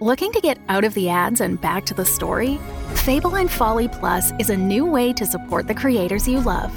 Looking 0.00 0.30
to 0.32 0.42
get 0.42 0.60
out 0.68 0.84
of 0.84 0.92
the 0.92 1.08
ads 1.08 1.40
and 1.40 1.58
back 1.58 1.86
to 1.86 1.94
the 1.94 2.04
story? 2.04 2.58
Fable 2.96 3.36
and 3.36 3.50
Folly 3.50 3.88
Plus 3.88 4.30
is 4.38 4.50
a 4.50 4.56
new 4.56 4.84
way 4.84 5.14
to 5.14 5.24
support 5.24 5.68
the 5.68 5.74
creators 5.74 6.28
you 6.28 6.40
love. 6.40 6.70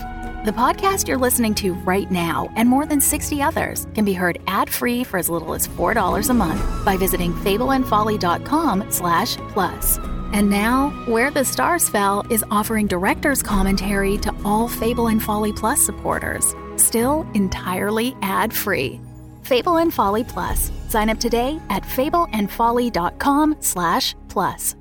The 0.46 0.54
podcast 0.54 1.10
you're 1.10 1.18
listening 1.18 1.54
to 1.56 1.74
right 1.74 2.10
now 2.10 2.50
and 2.56 2.70
more 2.70 2.86
than 2.86 3.02
60 3.02 3.42
others 3.42 3.88
can 3.94 4.06
be 4.06 4.14
heard 4.14 4.40
ad-free 4.48 5.04
for 5.04 5.18
as 5.18 5.30
little 5.30 5.54
as 5.54 5.68
$4 5.68 6.30
a 6.30 6.34
month 6.34 6.86
by 6.86 6.96
visiting 6.96 7.34
fableandfolly.com 7.34 8.90
slash 8.90 9.36
plus. 9.50 9.98
And 10.32 10.50
now, 10.50 10.92
Where 11.06 11.30
the 11.30 11.44
Stars 11.44 11.90
Fell 11.90 12.26
is 12.30 12.46
offering 12.52 12.88
director's 12.88 13.44
commentary 13.44 14.18
to 14.20 14.34
all 14.46 14.70
Fable 14.70 15.08
and 15.08 15.22
Folly 15.22 15.52
Plus 15.52 15.82
supporters, 15.82 16.56
still 16.78 17.28
entirely 17.34 18.16
ad-free. 18.22 19.02
Fable 19.50 19.78
and 19.78 19.92
Folly 19.92 20.24
Plus. 20.24 20.72
Sign 20.90 21.10
up 21.10 21.20
today 21.20 21.60
at 21.70 21.84
fableandfolly.com 21.84 23.56
slash 23.60 24.16
plus. 24.28 24.76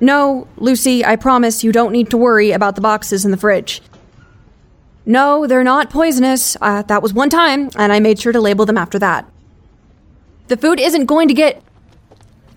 No, 0.00 0.48
Lucy, 0.56 1.04
I 1.04 1.16
promise 1.16 1.62
you 1.62 1.72
don't 1.72 1.92
need 1.92 2.10
to 2.10 2.16
worry 2.16 2.52
about 2.52 2.74
the 2.74 2.80
boxes 2.80 3.24
in 3.24 3.30
the 3.30 3.36
fridge. 3.36 3.82
No, 5.04 5.46
they're 5.46 5.64
not 5.64 5.90
poisonous. 5.90 6.56
Uh, 6.60 6.82
that 6.82 7.02
was 7.02 7.12
one 7.12 7.30
time, 7.30 7.70
and 7.76 7.92
I 7.92 8.00
made 8.00 8.18
sure 8.18 8.32
to 8.32 8.40
label 8.40 8.64
them 8.64 8.78
after 8.78 8.98
that. 8.98 9.30
The 10.48 10.56
food 10.56 10.80
isn't 10.80 11.06
going 11.06 11.28
to 11.28 11.34
get. 11.34 11.62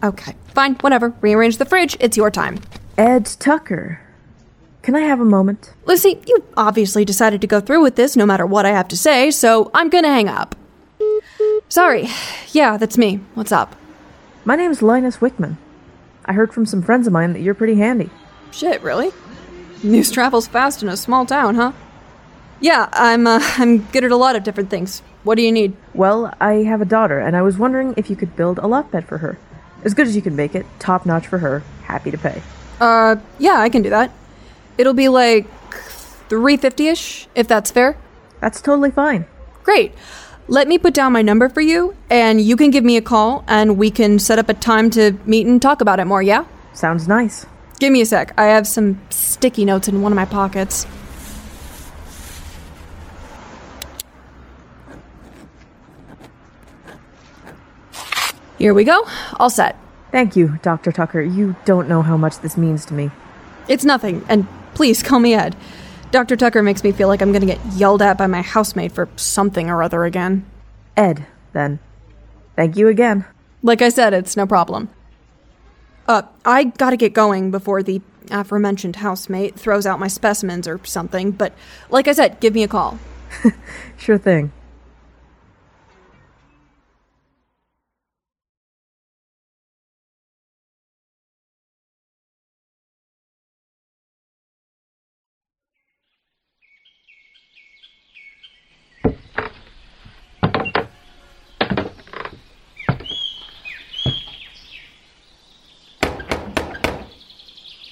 Okay, 0.04 0.36
fine, 0.54 0.76
whatever. 0.76 1.14
Rearrange 1.22 1.58
the 1.58 1.66
fridge. 1.66 1.98
It's 2.00 2.18
your 2.18 2.32
time. 2.32 2.60
Ed 2.98 3.26
Tucker. 3.26 4.00
Can 4.82 4.96
I 4.96 5.02
have 5.02 5.22
a 5.22 5.26
moment? 5.26 5.74
Lucy, 5.86 6.20
you 6.28 6.44
obviously 6.58 7.06
decided 7.06 7.40
to 7.42 7.48
go 7.48 7.62
through 7.62 7.82
with 7.82 7.96
this 7.96 8.16
no 8.18 8.26
matter 8.26 8.46
what 8.46 8.66
I 8.66 8.72
have 8.72 8.88
to 8.90 8.98
say, 8.98 9.32
so 9.32 9.72
I'm 9.74 9.90
gonna 9.90 10.10
hang 10.10 10.28
up. 10.28 10.56
Sorry. 11.70 12.10
Yeah, 12.52 12.78
that's 12.78 12.98
me. 12.98 13.22
What's 13.34 13.52
up? 13.52 13.76
My 14.46 14.56
name's 14.56 14.82
Linus 14.82 15.18
Wickman. 15.18 15.56
I 16.26 16.34
heard 16.34 16.54
from 16.54 16.66
some 16.66 16.82
friends 16.82 17.08
of 17.08 17.14
mine 17.14 17.34
that 17.34 17.42
you're 17.42 17.54
pretty 17.54 17.76
handy. 17.76 18.10
Shit, 18.52 18.82
really? 18.82 19.12
News 19.84 20.12
travels 20.12 20.48
fast 20.48 20.82
in 20.82 20.90
a 20.90 20.96
small 20.96 21.26
town, 21.26 21.56
huh? 21.56 21.74
Yeah, 22.60 22.88
I'm 22.94 23.28
uh, 23.28 23.40
I'm 23.58 23.80
good 23.92 24.04
at 24.04 24.12
a 24.12 24.16
lot 24.16 24.36
of 24.36 24.44
different 24.44 24.70
things. 24.70 25.02
What 25.24 25.36
do 25.36 25.42
you 25.42 25.52
need? 25.52 25.76
Well, 25.94 26.34
I 26.40 26.64
have 26.64 26.82
a 26.82 26.86
daughter, 26.86 27.20
and 27.20 27.36
I 27.36 27.42
was 27.42 27.58
wondering 27.58 27.94
if 27.98 28.10
you 28.10 28.16
could 28.16 28.36
build 28.36 28.58
a 28.58 28.68
loft 28.68 28.92
bed 28.92 29.06
for 29.08 29.18
her. 29.20 29.38
As 29.84 29.94
good 29.94 30.08
as 30.08 30.16
you 30.16 30.22
can 30.22 30.36
make 30.36 30.56
it, 30.56 30.66
top 30.80 31.06
notch 31.06 31.28
for 31.28 31.40
her, 31.40 31.60
happy 31.84 32.12
to 32.12 32.18
pay. 32.18 32.42
Uh, 32.80 33.18
yeah, 33.40 33.60
I 33.60 33.70
can 33.70 33.82
do 33.82 33.90
that. 33.90 34.12
It'll 34.78 34.94
be 34.94 35.10
like 35.10 35.46
350ish, 36.30 37.28
if 37.36 37.48
that's 37.48 37.70
fair. 37.70 37.98
That's 38.40 38.62
totally 38.62 38.92
fine. 38.92 39.26
Great. 39.64 39.94
Let 40.50 40.68
me 40.68 40.78
put 40.78 40.94
down 40.94 41.14
my 41.14 41.22
number 41.22 41.48
for 41.48 41.62
you, 41.62 41.96
and 42.10 42.42
you 42.42 42.58
can 42.58 42.70
give 42.70 42.84
me 42.84 42.98
a 42.98 43.02
call, 43.02 43.46
and 43.48 43.78
we 43.78 43.90
can 43.90 44.20
set 44.20 44.40
up 44.40 44.50
a 44.50 44.54
time 44.54 44.90
to 44.92 45.14
meet 45.26 45.48
and 45.48 45.62
talk 45.62 45.80
about 45.80 46.00
it 46.02 46.06
more, 46.06 46.22
yeah? 46.22 46.46
Sounds 46.74 47.08
nice. 47.08 47.46
Give 47.80 47.94
me 47.94 48.02
a 48.02 48.06
sec. 48.06 48.34
I 48.38 48.48
have 48.48 48.68
some 48.68 49.00
sticky 49.10 49.64
notes 49.64 49.88
in 49.88 50.02
one 50.02 50.12
of 50.12 50.18
my 50.18 50.26
pockets. 50.26 50.86
Here 58.58 58.74
we 58.74 58.84
go. 58.84 59.08
All 59.40 59.50
set. 59.50 59.78
Thank 60.12 60.36
you, 60.36 60.60
Dr. 60.62 60.92
Tucker. 60.92 61.22
You 61.22 61.56
don't 61.66 61.88
know 61.88 62.02
how 62.02 62.18
much 62.18 62.40
this 62.40 62.58
means 62.58 62.86
to 62.88 62.94
me. 62.94 63.12
It's 63.70 63.86
nothing, 63.86 64.26
and 64.28 64.46
please 64.74 65.02
call 65.02 65.20
me 65.20 65.34
Ed. 65.34 65.56
Dr. 66.14 66.36
Tucker 66.36 66.62
makes 66.62 66.84
me 66.84 66.92
feel 66.92 67.08
like 67.08 67.24
I'm 67.24 67.32
gonna 67.32 67.48
get 67.48 67.60
yelled 67.74 68.04
at 68.04 68.20
by 68.20 68.28
my 68.28 68.44
housemate 68.44 68.92
for 68.92 69.10
something 69.16 69.68
or 69.68 69.82
other 69.82 70.04
again. 70.04 70.46
Ed, 70.96 71.26
then. 71.54 71.80
Thank 72.56 72.78
you 72.78 72.88
again. 72.88 73.26
Like 73.64 73.82
I 73.82 73.90
said, 73.90 74.14
it's 74.14 74.38
no 74.38 74.46
problem. 74.46 74.90
Uh, 76.08 76.22
I 76.46 76.66
gotta 76.66 76.98
get 76.98 77.14
going 77.14 77.50
before 77.50 77.82
the 77.82 78.00
aforementioned 78.30 78.98
housemate 78.98 79.56
throws 79.56 79.88
out 79.88 80.00
my 80.00 80.08
specimens 80.08 80.68
or 80.68 80.80
something, 80.86 81.32
but 81.32 81.52
like 81.90 82.08
I 82.08 82.12
said, 82.12 82.40
give 82.40 82.54
me 82.54 82.62
a 82.62 82.68
call. 82.68 83.00
Sure 83.98 84.20
thing. 84.20 84.52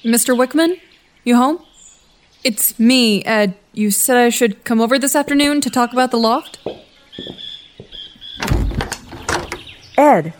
Mr. 0.03 0.35
Wickman? 0.35 0.79
You 1.23 1.35
home? 1.35 1.63
It's 2.43 2.79
me, 2.79 3.23
Ed. 3.23 3.55
You 3.71 3.91
said 3.91 4.17
I 4.17 4.29
should 4.29 4.63
come 4.63 4.81
over 4.81 4.97
this 4.97 5.15
afternoon 5.15 5.61
to 5.61 5.69
talk 5.69 5.93
about 5.93 6.09
the 6.09 6.17
loft? 6.17 6.59
Ed! 9.97 10.33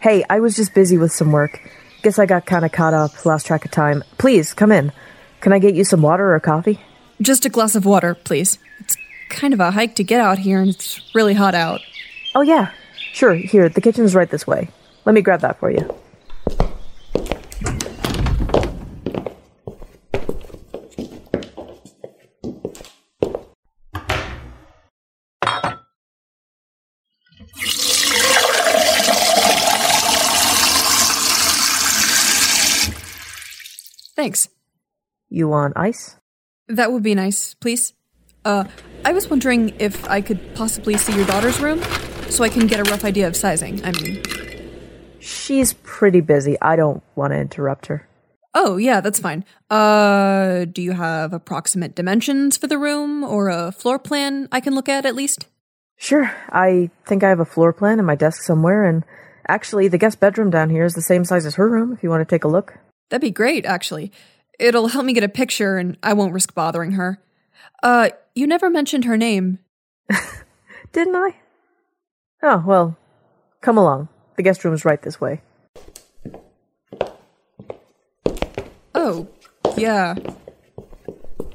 Hey, 0.00 0.24
I 0.28 0.40
was 0.40 0.54
just 0.54 0.74
busy 0.74 0.98
with 0.98 1.10
some 1.10 1.32
work. 1.32 1.58
Guess 2.02 2.18
I 2.18 2.26
got 2.26 2.44
kinda 2.44 2.68
caught 2.68 2.92
up, 2.92 3.24
lost 3.24 3.46
track 3.46 3.64
of 3.64 3.70
time. 3.70 4.04
Please, 4.18 4.52
come 4.52 4.70
in. 4.70 4.92
Can 5.40 5.52
I 5.52 5.58
get 5.58 5.74
you 5.74 5.84
some 5.84 6.02
water 6.02 6.34
or 6.34 6.40
coffee? 6.40 6.78
Just 7.20 7.46
a 7.46 7.48
glass 7.48 7.74
of 7.74 7.86
water, 7.86 8.14
please. 8.14 8.58
It's 8.80 8.96
kind 9.30 9.54
of 9.54 9.60
a 9.60 9.70
hike 9.70 9.94
to 9.96 10.04
get 10.04 10.20
out 10.20 10.38
here, 10.38 10.60
and 10.60 10.70
it's 10.70 11.00
really 11.14 11.34
hot 11.34 11.54
out. 11.54 11.80
Oh, 12.34 12.42
yeah. 12.42 12.72
Sure, 13.12 13.34
here, 13.34 13.68
the 13.68 13.80
kitchen's 13.80 14.14
right 14.14 14.28
this 14.28 14.46
way. 14.46 14.68
Let 15.06 15.14
me 15.14 15.22
grab 15.22 15.40
that 15.40 15.58
for 15.58 15.70
you. 15.70 15.94
Thanks. 34.18 34.48
You 35.28 35.46
want 35.46 35.74
ice? 35.76 36.16
That 36.66 36.90
would 36.90 37.04
be 37.04 37.14
nice, 37.14 37.54
please. 37.54 37.92
Uh, 38.44 38.64
I 39.04 39.12
was 39.12 39.30
wondering 39.30 39.76
if 39.78 40.04
I 40.08 40.22
could 40.22 40.56
possibly 40.56 40.96
see 40.96 41.14
your 41.14 41.24
daughter's 41.24 41.60
room 41.60 41.80
so 42.28 42.42
I 42.42 42.48
can 42.48 42.66
get 42.66 42.80
a 42.80 42.90
rough 42.90 43.04
idea 43.04 43.28
of 43.28 43.36
sizing. 43.36 43.84
I 43.84 43.92
mean, 43.92 44.20
She's 45.20 45.74
pretty 45.84 46.20
busy. 46.20 46.56
I 46.60 46.74
don't 46.74 47.00
want 47.14 47.32
to 47.32 47.38
interrupt 47.38 47.86
her. 47.86 48.08
Oh, 48.54 48.76
yeah, 48.76 49.00
that's 49.00 49.20
fine. 49.20 49.44
Uh, 49.70 50.64
do 50.64 50.82
you 50.82 50.92
have 50.92 51.32
approximate 51.32 51.94
dimensions 51.94 52.56
for 52.56 52.66
the 52.66 52.76
room 52.76 53.22
or 53.22 53.48
a 53.48 53.70
floor 53.70 54.00
plan 54.00 54.48
I 54.50 54.58
can 54.58 54.74
look 54.74 54.88
at 54.88 55.06
at 55.06 55.14
least? 55.14 55.46
Sure, 55.96 56.34
I 56.48 56.90
think 57.06 57.22
I 57.22 57.28
have 57.28 57.38
a 57.38 57.44
floor 57.44 57.72
plan 57.72 58.00
in 58.00 58.04
my 58.04 58.16
desk 58.16 58.42
somewhere, 58.42 58.84
and 58.84 59.04
actually, 59.46 59.86
the 59.86 59.98
guest 59.98 60.18
bedroom 60.18 60.50
down 60.50 60.70
here 60.70 60.84
is 60.84 60.94
the 60.94 61.02
same 61.02 61.24
size 61.24 61.46
as 61.46 61.54
her 61.54 61.68
room 61.68 61.92
if 61.92 62.02
you 62.02 62.10
want 62.10 62.26
to 62.26 62.34
take 62.34 62.42
a 62.42 62.48
look. 62.48 62.78
That'd 63.08 63.22
be 63.22 63.30
great, 63.30 63.64
actually. 63.64 64.12
It'll 64.58 64.88
help 64.88 65.04
me 65.04 65.12
get 65.12 65.24
a 65.24 65.28
picture 65.28 65.78
and 65.78 65.96
I 66.02 66.12
won't 66.12 66.32
risk 66.32 66.54
bothering 66.54 66.92
her. 66.92 67.22
Uh, 67.82 68.10
you 68.34 68.46
never 68.46 68.70
mentioned 68.70 69.04
her 69.04 69.16
name. 69.16 69.58
Didn't 70.92 71.16
I? 71.16 71.36
Oh, 72.42 72.62
well, 72.66 72.96
come 73.60 73.78
along. 73.78 74.08
The 74.36 74.42
guest 74.42 74.64
room's 74.64 74.84
right 74.84 75.00
this 75.00 75.20
way. 75.20 75.42
Oh, 78.94 79.28
yeah. 79.76 80.14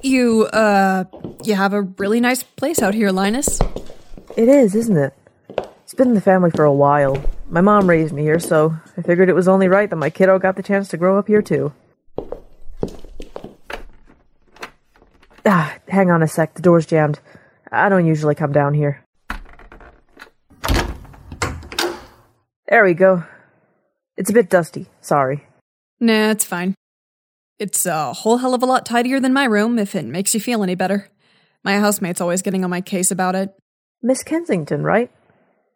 You, 0.01 0.45
uh, 0.47 1.05
you 1.43 1.55
have 1.55 1.73
a 1.73 1.81
really 1.81 2.19
nice 2.19 2.43
place 2.43 2.81
out 2.81 2.93
here, 2.93 3.11
Linus. 3.11 3.59
It 4.35 4.49
is, 4.49 4.75
isn't 4.75 4.97
it? 4.97 5.13
It's 5.83 5.93
been 5.93 6.09
in 6.09 6.15
the 6.15 6.21
family 6.21 6.51
for 6.51 6.63
a 6.63 6.73
while. 6.73 7.23
My 7.53 7.61
mom 7.61 7.87
raised 7.87 8.15
me 8.15 8.23
here, 8.23 8.39
so 8.39 8.73
I 8.97 9.03
figured 9.03 9.29
it 9.29 9.35
was 9.35 9.47
only 9.47 9.67
right 9.67 9.87
that 9.87 9.95
my 9.95 10.09
kiddo 10.09 10.39
got 10.39 10.55
the 10.55 10.63
chance 10.63 10.87
to 10.87 10.97
grow 10.97 11.19
up 11.19 11.27
here 11.27 11.43
too. 11.43 11.71
Ah, 15.45 15.77
hang 15.87 16.09
on 16.09 16.23
a 16.23 16.27
sec, 16.27 16.55
the 16.55 16.63
door's 16.63 16.87
jammed. 16.87 17.19
I 17.71 17.89
don't 17.89 18.07
usually 18.07 18.33
come 18.33 18.53
down 18.53 18.73
here. 18.73 19.05
There 22.67 22.83
we 22.83 22.95
go. 22.95 23.23
It's 24.17 24.31
a 24.31 24.33
bit 24.33 24.49
dusty, 24.49 24.87
sorry. 25.01 25.45
Nah, 25.99 26.31
it's 26.31 26.45
fine. 26.45 26.73
It's 27.59 27.85
a 27.85 28.13
whole 28.13 28.37
hell 28.37 28.55
of 28.55 28.63
a 28.63 28.65
lot 28.65 28.83
tidier 28.83 29.19
than 29.19 29.31
my 29.31 29.45
room, 29.45 29.77
if 29.77 29.93
it 29.93 30.05
makes 30.05 30.33
you 30.33 30.39
feel 30.39 30.63
any 30.63 30.73
better. 30.73 31.07
My 31.63 31.77
housemate's 31.77 32.19
always 32.19 32.41
getting 32.41 32.63
on 32.63 32.71
my 32.71 32.81
case 32.81 33.11
about 33.11 33.35
it. 33.35 33.53
Miss 34.01 34.23
Kensington, 34.23 34.81
right? 34.81 35.11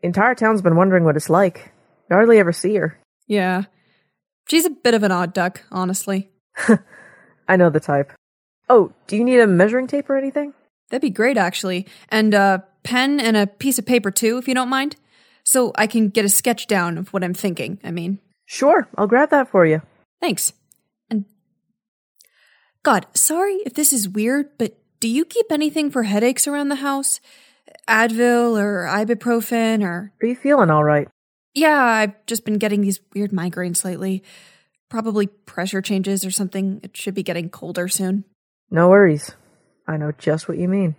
Entire 0.04 0.36
town's 0.36 0.62
been 0.62 0.76
wondering 0.76 1.04
what 1.04 1.16
it's 1.16 1.30
like. 1.30 1.72
You 2.10 2.16
hardly 2.16 2.40
ever 2.40 2.52
see 2.52 2.76
her. 2.76 3.00
Yeah. 3.28 3.64
She's 4.48 4.66
a 4.66 4.70
bit 4.70 4.94
of 4.94 5.04
an 5.04 5.12
odd 5.12 5.34
duck, 5.34 5.64
honestly. 5.72 6.30
I 7.48 7.56
know 7.56 7.70
the 7.70 7.80
type. 7.80 8.14
Oh, 8.70 8.94
do 9.08 9.18
you 9.18 9.24
need 9.24 9.40
a 9.40 9.48
measuring 9.48 9.88
tape 9.88 10.10
or 10.10 10.18
anything? 10.18 10.54
That'd 10.90 11.02
be 11.02 11.10
great, 11.10 11.38
actually. 11.38 11.88
And 12.10 12.34
a 12.34 12.64
pen 12.84 13.20
and 13.20 13.36
a 13.36 13.48
piece 13.48 13.80
of 13.80 13.86
paper, 13.86 14.12
too, 14.12 14.38
if 14.38 14.48
you 14.48 14.54
don't 14.54 14.70
mind. 14.70 14.96
So 15.44 15.72
I 15.76 15.88
can 15.88 16.10
get 16.10 16.26
a 16.26 16.30
sketch 16.30 16.68
down 16.68 16.98
of 16.98 17.14
what 17.14 17.24
I'm 17.24 17.34
thinking, 17.34 17.80
I 17.84 17.92
mean. 17.92 18.20
Sure, 18.46 18.88
I'll 18.98 19.08
grab 19.08 19.30
that 19.32 19.50
for 19.50 19.66
you. 19.66 19.82
Thanks. 20.22 20.54
And. 21.10 21.26
God, 22.84 23.08
sorry 23.14 23.56
if 23.66 23.74
this 23.74 23.92
is 23.92 24.10
weird, 24.10 24.58
but 24.58 24.78
do 25.00 25.08
you 25.08 25.26
keep 25.26 25.52
anything 25.52 25.92
for 25.92 26.04
headaches 26.04 26.48
around 26.48 26.70
the 26.70 26.76
house? 26.76 27.20
Advil 27.88 28.60
or 28.60 28.86
ibuprofen 28.90 29.84
or. 29.84 30.12
Are 30.22 30.28
you 30.28 30.36
feeling 30.36 30.70
all 30.70 30.84
right? 30.84 31.08
Yeah, 31.54 31.82
I've 31.82 32.26
just 32.26 32.46
been 32.46 32.58
getting 32.58 32.82
these 32.82 33.00
weird 33.14 33.32
migraines 33.32 33.84
lately. 33.84 34.24
Probably 34.90 35.28
pressure 35.28 35.82
changes 35.82 36.26
or 36.26 36.32
something. 36.32 36.80
It 36.84 36.96
should 36.96 37.16
be 37.16 37.24
getting 37.24 37.50
colder 37.50 37.88
soon. 37.88 38.26
No 38.70 38.90
worries. 38.90 39.32
I 39.88 39.98
know 39.98 40.12
just 40.12 40.48
what 40.48 40.58
you 40.58 40.68
mean. 40.68 40.96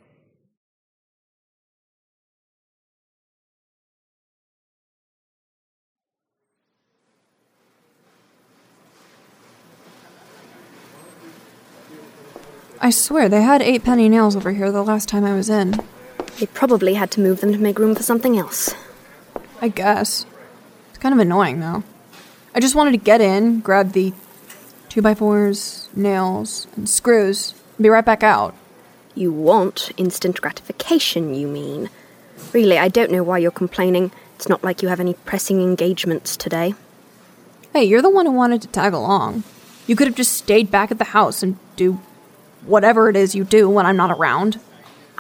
I 12.81 12.90
swear 12.90 13.29
they 13.29 13.43
had 13.43 13.61
eight 13.61 13.85
penny 13.85 14.08
nails 14.08 14.37
over 14.37 14.52
here 14.52 14.70
the 14.70 14.85
last 14.85 15.08
time 15.08 15.25
I 15.25 15.35
was 15.35 15.50
in. 15.50 15.75
They 16.38 16.46
probably 16.46 16.94
had 16.94 17.11
to 17.12 17.20
move 17.20 17.40
them 17.40 17.52
to 17.52 17.58
make 17.58 17.79
room 17.79 17.94
for 17.94 18.02
something 18.02 18.38
else. 18.38 18.75
I 19.61 19.69
guess. 19.69 20.25
It's 20.90 20.99
kind 20.99 21.12
of 21.12 21.20
annoying 21.20 21.61
though. 21.61 21.82
I 22.55 22.61
just 22.61 22.75
wanted 22.75 22.93
to 22.93 22.96
get 22.99 23.20
in, 23.20 23.61
grab 23.61 23.93
the 23.93 24.12
two 24.88 25.02
by 25.02 25.14
fours, 25.14 25.88
nails, 25.94 26.67
and 26.76 26.88
screws, 26.88 27.55
and 27.76 27.82
be 27.82 27.88
right 27.88 28.05
back 28.05 28.23
out. 28.23 28.55
You 29.14 29.32
want 29.32 29.90
instant 29.96 30.40
gratification, 30.40 31.35
you 31.35 31.49
mean? 31.49 31.90
Really, 32.52 32.79
I 32.79 32.88
don't 32.88 33.11
know 33.11 33.25
why 33.25 33.38
you're 33.38 33.50
complaining. 33.50 34.12
It's 34.37 34.49
not 34.49 34.62
like 34.62 34.81
you 34.81 34.88
have 34.88 35.00
any 35.00 35.14
pressing 35.14 35.61
engagements 35.61 36.37
today. 36.37 36.75
Hey, 37.73 37.85
you're 37.85 38.02
the 38.02 38.11
one 38.11 38.26
who 38.26 38.32
wanted 38.32 38.62
to 38.62 38.69
tag 38.69 38.94
along. 38.94 39.43
You 39.88 39.96
could 39.96 40.06
have 40.06 40.17
just 40.17 40.32
stayed 40.32 40.70
back 40.70 40.93
at 40.93 40.99
the 40.99 41.05
house 41.05 41.43
and 41.43 41.58
do 41.75 42.00
whatever 42.64 43.08
it 43.08 43.17
is 43.17 43.35
you 43.35 43.43
do 43.43 43.69
when 43.69 43.87
I'm 43.87 43.96
not 43.96 44.12
around. 44.12 44.61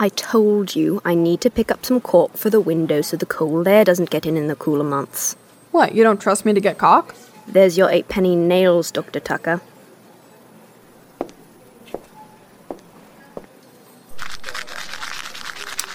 I 0.00 0.10
told 0.10 0.76
you 0.76 1.02
I 1.04 1.16
need 1.16 1.40
to 1.40 1.50
pick 1.50 1.72
up 1.72 1.84
some 1.84 2.00
caulk 2.00 2.36
for 2.36 2.50
the 2.50 2.60
window 2.60 3.00
so 3.00 3.16
the 3.16 3.26
cold 3.26 3.66
air 3.66 3.84
doesn't 3.84 4.10
get 4.10 4.24
in 4.24 4.36
in 4.36 4.46
the 4.46 4.54
cooler 4.54 4.84
months. 4.84 5.34
What, 5.72 5.92
you 5.92 6.04
don't 6.04 6.20
trust 6.20 6.44
me 6.44 6.54
to 6.54 6.60
get 6.60 6.78
caulk? 6.78 7.16
There's 7.48 7.76
your 7.76 7.90
eight 7.90 8.08
penny 8.08 8.36
nails, 8.36 8.92
Dr. 8.92 9.18
Tucker. 9.18 9.60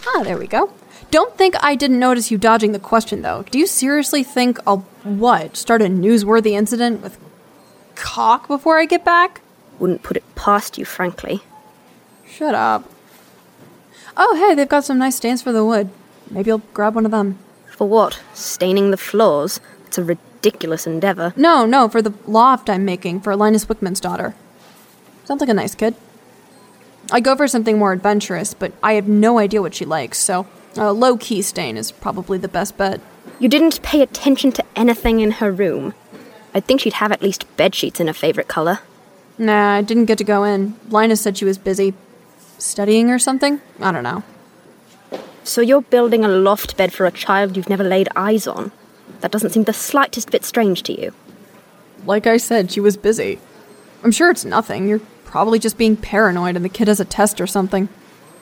Ah, 0.05 0.23
there 0.23 0.37
we 0.37 0.47
go. 0.47 0.73
Don't 1.09 1.37
think 1.37 1.55
I 1.63 1.75
didn't 1.75 1.99
notice 1.99 2.29
you 2.29 2.37
dodging 2.37 2.73
the 2.73 2.79
question, 2.79 3.21
though. 3.21 3.45
Do 3.51 3.57
you 3.57 3.65
seriously 3.65 4.23
think 4.23 4.59
I'll, 4.67 4.79
what, 5.03 5.55
start 5.55 5.81
a 5.81 5.85
newsworthy 5.85 6.51
incident 6.51 7.01
with 7.01 7.17
caulk 7.95 8.49
before 8.49 8.79
I 8.79 8.85
get 8.85 9.05
back? 9.05 9.39
Wouldn't 9.79 10.03
put 10.03 10.17
it 10.17 10.35
past 10.35 10.77
you, 10.77 10.83
frankly. 10.83 11.41
Shut 12.25 12.53
up. 12.53 12.92
Oh, 14.15 14.35
hey, 14.35 14.55
they've 14.55 14.69
got 14.69 14.83
some 14.83 14.99
nice 14.99 15.15
stains 15.15 15.41
for 15.41 15.51
the 15.51 15.65
wood. 15.65 15.89
Maybe 16.29 16.51
I'll 16.51 16.61
grab 16.73 16.95
one 16.95 17.05
of 17.05 17.11
them. 17.11 17.39
For 17.67 17.87
what? 17.87 18.21
Staining 18.33 18.91
the 18.91 18.97
floors? 18.97 19.59
It's 19.87 19.97
a 19.97 20.03
ridiculous 20.03 20.85
endeavor. 20.85 21.33
No, 21.35 21.65
no, 21.65 21.89
for 21.89 22.01
the 22.01 22.13
loft 22.27 22.69
I'm 22.69 22.85
making 22.85 23.21
for 23.21 23.35
Linus 23.35 23.65
Wickman's 23.65 23.99
daughter. 23.99 24.35
Sounds 25.25 25.41
like 25.41 25.49
a 25.49 25.53
nice 25.53 25.73
kid. 25.73 25.95
I 27.11 27.19
go 27.19 27.35
for 27.35 27.47
something 27.47 27.77
more 27.77 27.91
adventurous, 27.91 28.53
but 28.53 28.71
I 28.83 28.93
have 28.93 29.07
no 29.07 29.39
idea 29.39 29.61
what 29.61 29.75
she 29.75 29.85
likes, 29.85 30.19
so 30.19 30.47
a 30.75 30.93
low 30.93 31.17
key 31.17 31.41
stain 31.41 31.77
is 31.77 31.91
probably 31.91 32.37
the 32.37 32.47
best 32.47 32.77
bet. 32.77 33.01
You 33.39 33.49
didn't 33.49 33.81
pay 33.81 34.01
attention 34.01 34.51
to 34.53 34.65
anything 34.75 35.19
in 35.19 35.31
her 35.31 35.51
room. 35.51 35.93
I'd 36.53 36.65
think 36.65 36.81
she'd 36.81 36.93
have 36.93 37.11
at 37.11 37.21
least 37.21 37.57
bed 37.57 37.73
sheets 37.73 37.99
in 37.99 38.07
her 38.07 38.13
favorite 38.13 38.47
color. 38.47 38.79
Nah, 39.37 39.75
I 39.75 39.81
didn't 39.81 40.05
get 40.05 40.19
to 40.19 40.23
go 40.23 40.43
in. 40.43 40.75
Linus 40.89 41.21
said 41.21 41.37
she 41.37 41.45
was 41.45 41.57
busy 41.57 41.93
studying 42.57 43.09
or 43.09 43.19
something. 43.19 43.61
I 43.79 43.91
don't 43.91 44.03
know. 44.03 44.23
So 45.43 45.61
you're 45.61 45.81
building 45.81 46.23
a 46.23 46.29
loft 46.29 46.77
bed 46.77 46.93
for 46.93 47.05
a 47.05 47.11
child 47.11 47.57
you've 47.57 47.69
never 47.69 47.83
laid 47.83 48.09
eyes 48.15 48.47
on? 48.47 48.71
That 49.21 49.31
doesn't 49.31 49.51
seem 49.51 49.63
the 49.63 49.73
slightest 49.73 50.31
bit 50.31 50.45
strange 50.45 50.83
to 50.83 50.99
you. 50.99 51.13
Like 52.05 52.27
I 52.27 52.37
said, 52.37 52.71
she 52.71 52.79
was 52.79 52.97
busy. 52.97 53.39
I'm 54.03 54.11
sure 54.11 54.31
it's 54.31 54.45
nothing. 54.45 54.87
You're 54.87 55.01
probably 55.25 55.59
just 55.59 55.77
being 55.77 55.95
paranoid 55.95 56.55
and 56.55 56.63
the 56.63 56.69
kid 56.69 56.87
has 56.87 56.99
a 56.99 57.05
test 57.05 57.39
or 57.41 57.47
something. 57.47 57.89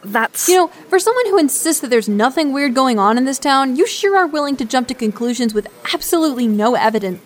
That's. 0.03 0.49
You 0.49 0.55
know, 0.55 0.67
for 0.67 0.99
someone 0.99 1.27
who 1.27 1.37
insists 1.37 1.81
that 1.81 1.89
there's 1.89 2.09
nothing 2.09 2.53
weird 2.53 2.73
going 2.73 2.99
on 2.99 3.17
in 3.17 3.25
this 3.25 3.39
town, 3.39 3.75
you 3.75 3.85
sure 3.85 4.17
are 4.17 4.27
willing 4.27 4.57
to 4.57 4.65
jump 4.65 4.87
to 4.87 4.93
conclusions 4.93 5.53
with 5.53 5.67
absolutely 5.93 6.47
no 6.47 6.75
evidence. 6.75 7.21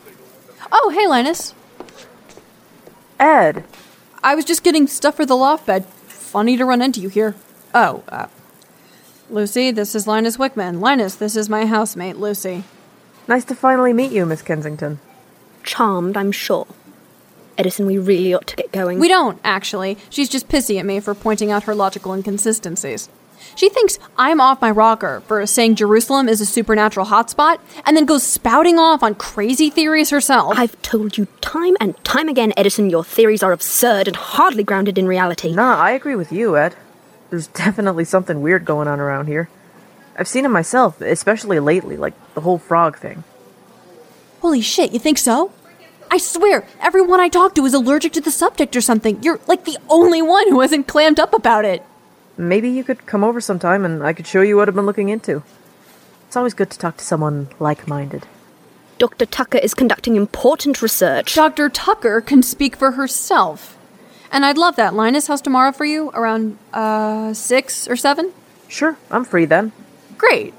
Oh, 0.71 0.89
hey, 0.89 1.07
Linus. 1.07 1.53
Ed! 3.19 3.63
I 4.23 4.35
was 4.35 4.43
just 4.43 4.63
getting 4.63 4.87
stuff 4.87 5.15
for 5.15 5.25
the 5.25 5.37
loft 5.37 5.65
bed. 5.65 5.85
Funny 6.35 6.57
to 6.57 6.65
run 6.65 6.81
into 6.81 6.99
you 6.99 7.07
here. 7.07 7.33
Oh, 7.73 8.03
uh, 8.09 8.27
Lucy, 9.29 9.71
this 9.71 9.95
is 9.95 10.05
Linus 10.05 10.35
Wickman. 10.35 10.81
Linus, 10.81 11.15
this 11.15 11.37
is 11.37 11.47
my 11.47 11.65
housemate, 11.65 12.17
Lucy. 12.17 12.65
Nice 13.25 13.45
to 13.45 13.55
finally 13.55 13.93
meet 13.93 14.11
you, 14.11 14.25
Miss 14.25 14.41
Kensington. 14.41 14.99
charmed, 15.63 16.17
I'm 16.17 16.33
sure. 16.33 16.67
Edison, 17.57 17.85
we 17.85 17.97
really 17.97 18.33
ought 18.33 18.47
to 18.47 18.57
get 18.57 18.73
going. 18.73 18.99
We 18.99 19.07
don't, 19.07 19.39
actually. 19.45 19.97
She's 20.09 20.27
just 20.27 20.49
pissy 20.49 20.77
at 20.77 20.85
me 20.85 20.99
for 20.99 21.15
pointing 21.15 21.51
out 21.51 21.63
her 21.63 21.73
logical 21.73 22.13
inconsistencies. 22.13 23.07
She 23.55 23.69
thinks 23.69 23.97
I'm 24.17 24.41
off 24.41 24.61
my 24.61 24.69
rocker 24.69 25.21
for 25.21 25.45
saying 25.47 25.75
Jerusalem 25.75 26.27
is 26.27 26.41
a 26.41 26.45
supernatural 26.45 27.05
hotspot, 27.05 27.59
and 27.85 27.95
then 27.95 28.05
goes 28.05 28.23
spouting 28.23 28.77
off 28.77 29.01
on 29.01 29.15
crazy 29.15 29.69
theories 29.69 30.09
herself. 30.09 30.57
I've 30.57 30.79
told 30.81 31.17
you 31.17 31.27
time 31.39 31.77
and 31.79 32.01
time 32.03 32.27
again, 32.27 32.51
Edison, 32.57 32.89
your 32.89 33.03
theories 33.03 33.43
are 33.43 33.53
absurd 33.53 34.07
and 34.07 34.15
hardly 34.17 34.63
grounded 34.63 34.97
in 34.97 35.07
reality. 35.07 35.53
Nah, 35.53 35.77
I 35.77 35.91
agree 35.91 36.15
with 36.15 36.33
you, 36.33 36.57
Ed. 36.57 36.75
There's 37.29 37.47
definitely 37.65 38.03
something 38.03 38.41
weird 38.41 38.65
going 38.65 38.89
on 38.89 38.99
around 38.99 39.27
here. 39.27 39.49
I've 40.17 40.27
seen 40.27 40.45
it 40.45 40.49
myself, 40.49 40.99
especially 41.01 41.59
lately, 41.59 41.97
like 41.97 42.13
the 42.33 42.41
whole 42.41 42.57
frog 42.57 42.97
thing. 42.97 43.23
Holy 44.41 44.61
shit, 44.61 44.91
you 44.91 44.99
think 44.99 45.17
so? 45.17 45.51
I 46.11 46.17
swear, 46.17 46.65
everyone 46.79 47.19
I 47.19 47.29
talk 47.29 47.55
to 47.55 47.65
is 47.65 47.73
allergic 47.73 48.13
to 48.13 48.21
the 48.21 48.31
subject 48.31 48.75
or 48.75 48.81
something. 48.81 49.21
You're 49.23 49.39
like 49.47 49.65
the 49.65 49.77
only 49.89 50.21
one 50.21 50.49
who 50.49 50.59
hasn't 50.59 50.87
clammed 50.87 51.19
up 51.19 51.33
about 51.33 51.65
it. 51.65 51.83
Maybe 52.37 52.69
you 52.69 52.83
could 52.83 53.05
come 53.05 53.23
over 53.23 53.39
sometime 53.39 53.85
and 53.85 54.03
I 54.03 54.13
could 54.13 54.27
show 54.27 54.41
you 54.41 54.57
what 54.57 54.67
I've 54.67 54.75
been 54.75 54.85
looking 54.85 55.09
into. 55.09 55.43
It's 56.27 56.35
always 56.35 56.53
good 56.53 56.69
to 56.71 56.77
talk 56.77 56.97
to 56.97 57.05
someone 57.05 57.47
like 57.59 57.87
minded. 57.87 58.27
Dr. 58.97 59.25
Tucker 59.25 59.57
is 59.57 59.73
conducting 59.73 60.15
important 60.15 60.81
research. 60.81 61.35
Dr. 61.35 61.69
Tucker 61.69 62.21
can 62.21 62.41
speak 62.41 62.75
for 62.75 62.91
herself. 62.91 63.77
And 64.31 64.45
I'd 64.45 64.57
love 64.57 64.75
that. 64.77 64.93
Linus, 64.93 65.27
how's 65.27 65.41
tomorrow 65.41 65.71
for 65.71 65.85
you? 65.85 66.09
Around, 66.13 66.57
uh, 66.73 67.33
six 67.33 67.87
or 67.87 67.95
seven? 67.95 68.33
Sure, 68.67 68.97
I'm 69.11 69.25
free 69.25 69.45
then. 69.45 69.71
Great. 70.17 70.53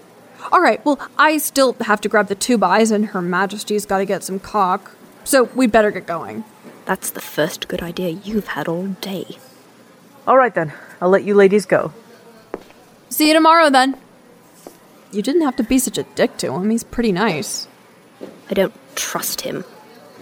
All 0.53 0.61
right, 0.61 0.85
well, 0.85 1.01
I 1.19 1.39
still 1.39 1.75
have 1.81 2.01
to 2.03 2.09
grab 2.09 2.29
the 2.29 2.35
two 2.35 2.57
buys, 2.57 2.91
and 2.91 3.07
Her 3.07 3.21
Majesty's 3.21 3.85
got 3.85 3.99
to 3.99 4.05
get 4.05 4.23
some 4.23 4.39
caulk. 4.39 4.97
So 5.25 5.45
we'd 5.55 5.73
better 5.73 5.91
get 5.91 6.07
going. 6.07 6.45
That's 6.85 7.11
the 7.11 7.21
first 7.21 7.69
good 7.69 7.83
idea 7.83 8.11
you've 8.11 8.49
had 8.49 8.69
all 8.69 8.87
day. 8.87 9.39
All 10.27 10.37
right 10.37 10.55
then, 10.55 10.73
I'll 11.01 11.09
let 11.09 11.25
you 11.25 11.35
ladies 11.35 11.67
go. 11.67 11.93
See 13.09 13.29
you 13.29 13.35
tomorrow 13.35 13.71
then. 13.71 13.97
You 15.13 15.23
didn't 15.23 15.43
have 15.43 15.57
to 15.57 15.63
be 15.63 15.79
such 15.79 15.99
a 15.99 16.03
dick 16.03 16.37
to 16.39 16.53
him. 16.53 16.71
He's 16.71 16.85
pretty 16.85 17.13
nice. 17.13 17.69
I 18.51 18.55
don't 18.55 18.75
trust 18.97 19.43
him. 19.43 19.63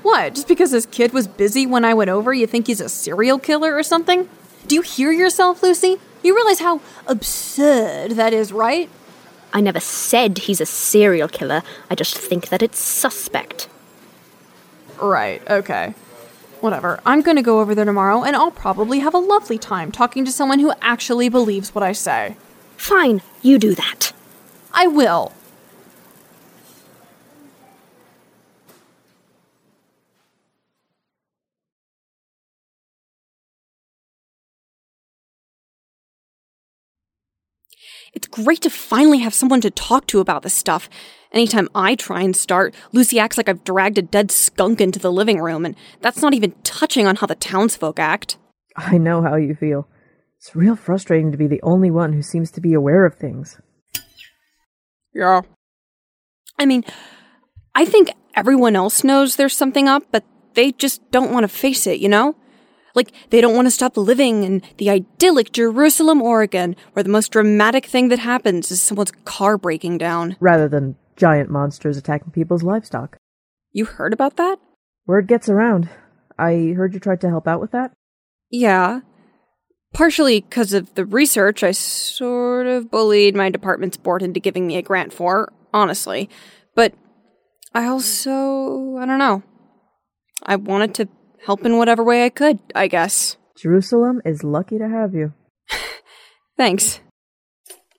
What? 0.03 0.35
Just 0.35 0.49
because 0.49 0.73
his 0.73 0.85
kid 0.87 1.13
was 1.15 1.27
busy 1.27 1.67
when 1.67 1.85
I 1.85 1.95
went 1.95 2.11
over, 2.11 2.35
you 2.35 2.47
think 2.47 2.67
he's 2.67 2.81
a 2.81 2.89
serial 2.91 3.39
killer 3.39 3.75
or 3.75 3.83
something? 3.83 4.29
Do 4.67 4.75
you 4.75 4.83
hear 4.83 5.11
yourself, 5.11 5.63
Lucy? 5.63 5.99
You 6.23 6.35
realize 6.37 6.61
how 6.61 6.81
absurd 7.07 8.13
that 8.13 8.35
is, 8.35 8.53
right? 8.53 8.91
I 9.53 9.61
never 9.61 9.81
said 9.81 10.39
he's 10.39 10.61
a 10.61 10.67
serial 10.67 11.29
killer. 11.29 11.63
I 11.89 11.95
just 11.95 12.17
think 12.17 12.49
that 12.49 12.63
it's 12.63 12.79
suspect. 12.79 13.69
Right, 15.01 15.43
okay. 15.49 15.95
Whatever. 16.65 16.99
I'm 17.05 17.21
gonna 17.21 17.43
go 17.43 17.61
over 17.61 17.75
there 17.75 17.85
tomorrow, 17.85 18.23
and 18.23 18.35
I'll 18.35 18.51
probably 18.51 19.01
have 19.01 19.13
a 19.13 19.19
lovely 19.19 19.59
time 19.59 19.93
talking 19.93 20.25
to 20.25 20.33
someone 20.33 20.61
who 20.61 20.73
actually 20.81 21.29
believes 21.29 21.75
what 21.75 21.85
I 21.85 21.93
say. 21.93 22.37
Fine, 22.79 23.21
you 23.43 23.59
do 23.59 23.75
that. 23.75 24.15
I 24.73 24.87
will. 24.87 25.35
It's 38.15 38.27
great 38.29 38.63
to 38.63 38.71
finally 38.71 39.19
have 39.19 39.35
someone 39.35 39.61
to 39.61 39.71
talk 39.71 40.07
to 40.07 40.21
about 40.21 40.43
this 40.43 40.55
stuff. 40.55 40.89
Anytime 41.35 41.69
I 41.75 41.97
try 41.97 42.23
and 42.23 42.35
start, 42.35 42.77
Lucy 42.93 43.19
acts 43.19 43.37
like 43.37 43.49
I've 43.49 43.65
dragged 43.65 43.99
a 43.99 44.03
dead 44.03 44.31
skunk 44.31 44.81
into 44.81 45.01
the 45.01 45.11
living 45.11 45.41
room, 45.41 45.67
and 45.67 45.75
that's 46.01 46.23
not 46.23 46.33
even 46.33 46.53
touching 46.63 47.09
on 47.09 47.17
how 47.17 47.27
the 47.27 47.35
townsfolk 47.35 47.99
act. 47.99 48.39
I 48.77 48.99
know 48.99 49.21
how 49.21 49.35
you 49.35 49.57
feel. 49.57 49.89
It's 50.39 50.55
real 50.55 50.77
frustrating 50.77 51.33
to 51.33 51.37
be 51.37 51.49
the 51.49 51.61
only 51.63 51.91
one 51.91 52.13
who 52.13 52.23
seems 52.23 52.53
to 52.53 52.61
be 52.61 52.73
aware 52.73 53.05
of 53.05 53.17
things. 53.17 53.61
Yeah. 55.13 55.41
I 56.57 56.67
mean, 56.67 56.85
I 57.75 57.85
think 57.85 58.13
everyone 58.37 58.77
else 58.77 59.03
knows 59.03 59.35
there's 59.35 59.57
something 59.57 59.89
up, 59.89 60.05
but 60.13 60.23
they 60.55 60.71
just 60.71 61.11
don't 61.11 61.33
want 61.33 61.43
to 61.43 61.49
face 61.49 61.89
it, 61.89 61.99
you 61.99 62.09
know? 62.09 62.37
Like, 62.95 63.11
they 63.31 63.41
don't 63.41 63.57
want 63.57 63.67
to 63.67 63.73
stop 63.73 63.97
living 63.97 64.45
in 64.45 64.63
the 64.77 64.89
idyllic 64.89 65.51
Jerusalem, 65.51 66.23
Oregon, 66.23 66.77
where 66.93 67.03
the 67.03 67.09
most 67.09 67.33
dramatic 67.33 67.87
thing 67.87 68.07
that 68.11 68.21
happens 68.21 68.71
is 68.71 68.81
someone's 68.81 69.11
car 69.25 69.59
breaking 69.59 69.99
down. 69.99 70.37
Rather 70.39 70.69
than 70.69 70.95
giant 71.17 71.51
monsters 71.51 71.97
attacking 71.97 72.33
people's 72.33 72.63
livestock. 72.63 73.17
You 73.73 73.85
heard 73.85 74.13
about 74.13 74.37
that? 74.37 74.59
Word 75.07 75.29
gets 75.29 75.49
around. 75.49 75.89
I 76.39 76.75
heard 76.77 76.95
you 76.95 77.01
tried 77.01 77.21
to 77.23 77.29
help 77.29 77.47
out 77.47 77.61
with 77.61 77.73
that? 77.73 77.93
Yeah. 78.51 79.01
Partially 79.93 80.41
because 80.41 80.73
of 80.73 80.95
the 80.95 81.05
research 81.05 81.63
I 81.63 81.71
sort 81.73 82.67
of 82.67 82.91
bullied 82.91 83.37
my 83.37 83.51
department's 83.51 83.97
board 83.97 84.23
into 84.23 84.41
giving 84.41 84.67
me 84.67 84.77
a 84.77 84.83
grant 84.83 85.13
for, 85.13 85.53
honestly. 85.73 86.29
But 86.75 86.95
I 87.75 87.87
also, 87.87 88.97
I 88.97 89.07
don't 89.07 89.19
know. 89.19 89.43
I 90.43 90.57
wanted 90.57 90.95
to 90.95 91.09
help 91.45 91.65
in 91.65 91.79
whatever 91.79 92.03
way 92.03 92.25
I 92.25 92.31
could, 92.31 92.59
I 92.75 92.89
guess. 92.89 93.37
Jerusalem 93.57 94.21
is 94.25 94.43
lucky 94.43 94.79
to 94.79 94.89
have 94.89 95.15
you. 95.15 95.33
Thanks. 96.57 97.01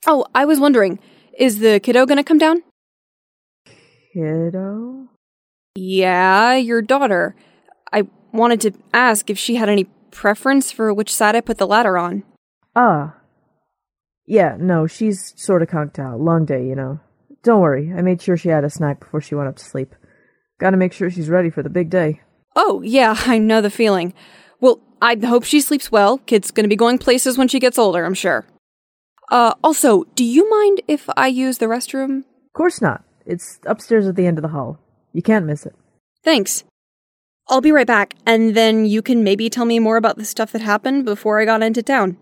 Oh, 0.06 0.26
I 0.36 0.46
was 0.46 0.60
wondering, 0.60 1.00
is 1.38 1.60
the 1.60 1.80
kiddo 1.80 2.06
gonna 2.06 2.24
come 2.24 2.38
down? 2.38 2.64
Kiddo? 4.16 5.10
Yeah, 5.76 6.56
your 6.56 6.82
daughter. 6.82 7.36
I 7.92 8.08
wanted 8.32 8.62
to 8.62 8.72
ask 8.94 9.30
if 9.30 9.38
she 9.38 9.56
had 9.56 9.68
any 9.68 9.86
preference 10.10 10.72
for 10.72 10.94
which 10.94 11.14
side 11.14 11.36
I 11.36 11.42
put 11.42 11.58
the 11.58 11.68
ladder 11.68 11.98
on. 11.98 12.24
Ah. 12.78 13.18
Yeah, 14.26 14.56
no, 14.58 14.88
she's 14.88 15.34
sort 15.36 15.62
of 15.62 15.68
conked 15.68 16.00
out. 16.00 16.22
Long 16.22 16.46
day, 16.46 16.66
you 16.66 16.76
know. 16.76 17.02
Don't 17.44 17.60
worry, 17.60 17.94
I 17.96 18.02
made 18.02 18.22
sure 18.22 18.38
she 18.38 18.48
had 18.48 18.64
a 18.64 18.70
snack 18.70 19.02
before 19.02 19.20
she 19.20 19.36
went 19.36 19.50
up 19.50 19.58
to 19.58 19.66
sleep. 19.66 19.94
Gotta 20.60 20.78
make 20.78 20.94
sure 20.94 21.10
she's 21.10 21.30
ready 21.30 21.50
for 21.50 21.62
the 21.62 21.70
big 21.70 21.90
day. 21.90 22.22
Oh, 22.56 22.82
yeah, 22.84 23.16
I 23.26 23.38
know 23.38 23.60
the 23.60 23.70
feeling. 23.70 24.14
Well, 24.62 24.80
I 25.02 25.18
hope 25.18 25.44
she 25.44 25.60
sleeps 25.60 25.92
well. 25.92 26.20
Kid's 26.20 26.52
gonna 26.52 26.70
be 26.70 26.78
going 26.78 27.00
places 27.00 27.38
when 27.38 27.50
she 27.50 27.60
gets 27.60 27.78
older, 27.78 28.06
I'm 28.06 28.14
sure. 28.14 28.46
Uh, 29.30 29.56
also, 29.62 30.06
do 30.16 30.24
you 30.24 30.50
mind 30.50 30.82
if 30.88 31.10
I 31.18 31.28
use 31.28 31.58
the 31.58 31.66
restroom? 31.66 32.20
Of 32.20 32.54
course 32.54 32.82
not. 32.82 33.05
It's 33.26 33.60
upstairs 33.66 34.08
at 34.08 34.16
the 34.16 34.28
end 34.28 34.38
of 34.38 34.44
the 34.44 34.50
hall. 34.50 34.78
You 35.12 35.22
can't 35.22 35.46
miss 35.46 35.66
it. 35.66 35.76
Thanks. 36.24 36.64
I'll 37.48 37.62
be 37.62 37.72
right 37.72 37.88
back, 37.88 38.16
and 38.26 38.56
then 38.56 38.86
you 38.86 39.02
can 39.02 39.24
maybe 39.24 39.50
tell 39.50 39.66
me 39.66 39.80
more 39.80 39.98
about 39.98 40.18
the 40.18 40.26
stuff 40.26 40.52
that 40.52 40.62
happened 40.62 41.06
before 41.06 41.40
I 41.40 41.46
got 41.46 41.64
into 41.64 41.82
town. 41.82 42.18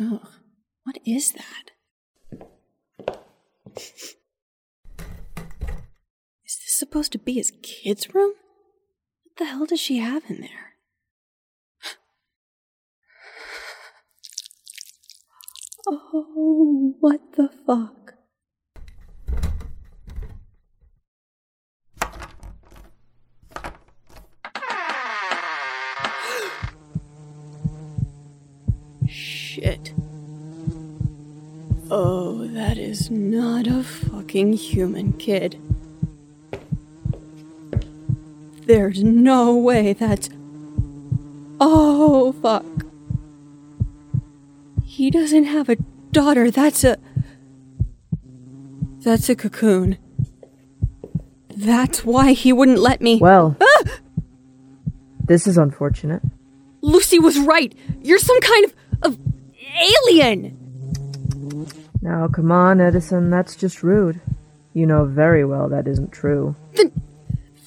Ugh, 0.00 0.26
what 0.84 0.98
is 1.04 1.32
that? 1.32 1.71
Is 3.76 3.92
this 6.44 6.72
supposed 6.74 7.12
to 7.12 7.18
be 7.18 7.34
his 7.34 7.52
kid's 7.62 8.14
room? 8.14 8.32
What 9.24 9.36
the 9.36 9.44
hell 9.46 9.66
does 9.66 9.80
she 9.80 9.98
have 9.98 10.24
in 10.28 10.40
there? 10.40 10.74
Oh, 15.84 16.94
what 17.00 17.32
the 17.36 17.48
fuck? 17.66 18.11
Is 32.92 33.10
not 33.10 33.66
a 33.66 33.82
fucking 33.82 34.52
human 34.52 35.14
kid. 35.14 35.58
There's 38.66 39.02
no 39.02 39.56
way 39.56 39.94
that's. 39.94 40.28
Oh, 41.58 42.32
fuck. 42.42 42.66
He 44.84 45.10
doesn't 45.10 45.44
have 45.44 45.70
a 45.70 45.76
daughter. 46.12 46.50
That's 46.50 46.84
a. 46.84 46.98
That's 48.98 49.30
a 49.30 49.36
cocoon. 49.36 49.96
That's 51.48 52.04
why 52.04 52.34
he 52.34 52.52
wouldn't 52.52 52.78
let 52.78 53.00
me. 53.00 53.18
Well, 53.18 53.56
ah! 53.58 53.84
this 55.24 55.46
is 55.46 55.56
unfortunate. 55.56 56.20
Lucy 56.82 57.18
was 57.18 57.38
right. 57.38 57.74
You're 58.02 58.18
some 58.18 58.40
kind 58.42 58.66
of, 58.66 58.74
of 59.02 59.18
alien. 59.80 60.61
Now, 62.02 62.26
come 62.28 62.50
on, 62.50 62.80
Edison, 62.80 63.30
that's 63.30 63.54
just 63.56 63.82
rude. 63.82 64.20
You 64.74 64.86
know 64.86 65.04
very 65.04 65.44
well 65.44 65.68
that 65.68 65.86
isn't 65.86 66.12
true. 66.12 66.56
Then, 66.74 66.90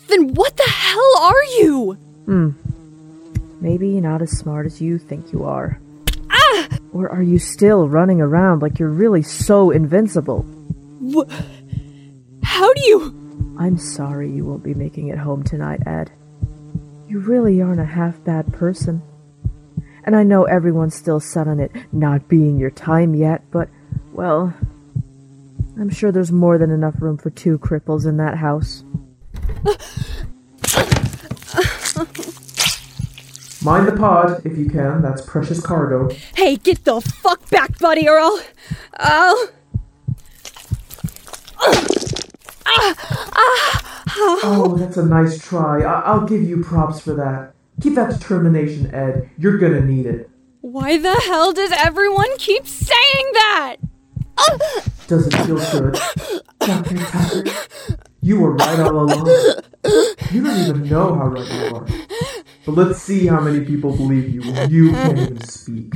then 0.08 0.34
what 0.34 0.58
the 0.58 0.70
hell 0.70 1.18
are 1.22 1.44
you? 1.58 1.94
Hmm. 2.26 2.50
Maybe 3.62 4.00
not 4.02 4.22
as 4.22 4.38
smart 4.38 4.66
as 4.66 4.82
you 4.82 4.98
think 4.98 5.32
you 5.32 5.44
are. 5.46 5.80
Ah! 6.30 6.68
Or 6.92 7.10
are 7.10 7.22
you 7.24 7.40
still 7.40 7.88
running 7.88 8.20
around 8.22 8.62
like 8.62 8.78
you're 8.80 8.90
really 8.90 9.24
so 9.24 9.72
invincible? 9.72 10.42
Wh- 11.02 11.32
How 12.44 12.74
do 12.74 12.82
you? 12.82 13.56
I'm 13.58 13.78
sorry 13.78 14.30
you 14.30 14.44
won't 14.46 14.64
be 14.64 14.74
making 14.74 15.08
it 15.08 15.18
home 15.18 15.44
tonight, 15.44 15.82
Ed. 15.88 16.12
You 17.08 17.20
really 17.20 17.62
aren't 17.62 17.80
a 17.80 17.86
half 17.86 18.22
bad 18.26 18.52
person. 18.52 19.02
And 20.04 20.16
I 20.16 20.24
know 20.24 20.44
everyone's 20.44 20.96
still 20.96 21.20
set 21.20 21.48
on 21.48 21.60
it 21.60 21.72
not 21.94 22.28
being 22.28 22.58
your 22.58 22.70
time 22.72 23.16
yet, 23.16 23.44
but, 23.52 23.70
well, 24.16 24.54
I'm 25.78 25.90
sure 25.90 26.12
there's 26.12 26.32
more 26.32 26.58
than 26.58 26.72
enough 26.72 26.96
room 27.02 27.18
for 27.18 27.30
two 27.30 27.60
cripples 27.60 28.06
in 28.08 28.18
that 28.18 28.38
house. 28.38 28.84
Mind 33.64 33.88
the 33.88 33.96
pod, 33.98 34.46
if 34.46 34.58
you 34.58 34.70
can. 34.70 35.02
That's 35.02 35.22
precious 35.26 35.60
cargo. 35.60 36.10
Hey, 36.36 36.56
get 36.56 36.84
the 36.86 37.02
fuck 37.02 37.50
back, 37.50 37.78
buddy, 37.80 38.08
or 38.08 38.20
I'll. 38.20 38.40
I'll. 38.98 39.48
Oh, 44.18 44.76
that's 44.80 44.98
a 44.98 45.06
nice 45.06 45.40
try. 45.44 45.82
I- 45.82 46.02
I'll 46.02 46.26
give 46.26 46.44
you 46.44 46.64
props 46.64 47.00
for 47.02 47.14
that. 47.16 47.54
Keep 47.82 47.96
that 47.96 48.12
determination, 48.12 48.94
Ed. 48.94 49.30
You're 49.38 49.58
gonna 49.58 49.82
need 49.82 50.06
it. 50.06 50.30
Why 50.62 50.98
the 50.98 51.14
hell 51.16 51.52
does 51.52 51.72
everyone 51.72 52.38
keep 52.38 52.66
saying 52.68 53.30
that? 53.34 53.76
Does 55.08 55.28
it 55.28 55.36
feel 55.46 55.58
good? 55.72 56.00
Dr. 56.60 56.98
Tucker? 56.98 57.44
You 58.22 58.40
were 58.40 58.56
right 58.56 58.80
all 58.80 59.00
along. 59.02 59.28
You 60.32 60.44
don't 60.44 60.58
even 60.58 60.90
know 60.90 61.16
how 61.16 61.28
right 61.28 61.48
you 61.48 61.76
are. 61.76 61.86
But 62.66 62.72
let's 62.72 63.02
see 63.02 63.28
how 63.28 63.40
many 63.40 63.64
people 63.64 63.96
believe 63.96 64.30
you 64.34 64.42
when 64.42 64.72
you 64.72 64.92
can't 64.92 65.18
even 65.20 65.40
speak. 65.42 65.94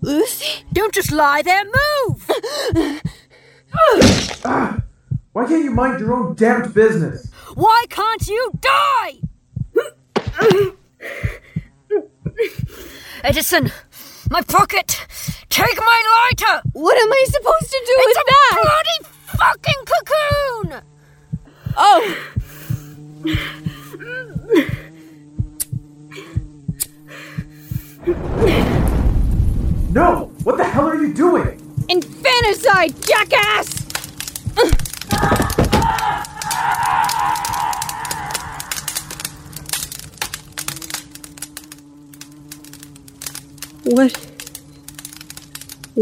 Lucy? 0.00 0.64
Don't 0.72 0.94
just 0.94 1.10
lie 1.10 1.42
there, 1.42 1.64
move! 1.64 2.30
Ah! 4.44 4.83
Why 5.34 5.46
can't 5.48 5.64
you 5.64 5.72
mind 5.72 5.98
your 5.98 6.14
own 6.14 6.36
damned 6.36 6.72
business? 6.72 7.28
Why 7.56 7.84
can't 7.90 8.24
you 8.28 8.52
die? 8.60 9.14
Edison, 13.24 13.72
my 14.30 14.42
pocket! 14.42 15.04
Take 15.48 15.76
my 15.76 16.30
lighter! 16.38 16.62
What 16.72 16.96
am 16.96 17.12
I 17.12 17.24
supposed 17.26 17.70
to 17.72 17.82
do 17.84 17.94
It's 17.96 18.06
with 18.06 18.16
a 18.16 18.24
that? 18.30 18.62
bloody 18.62 19.08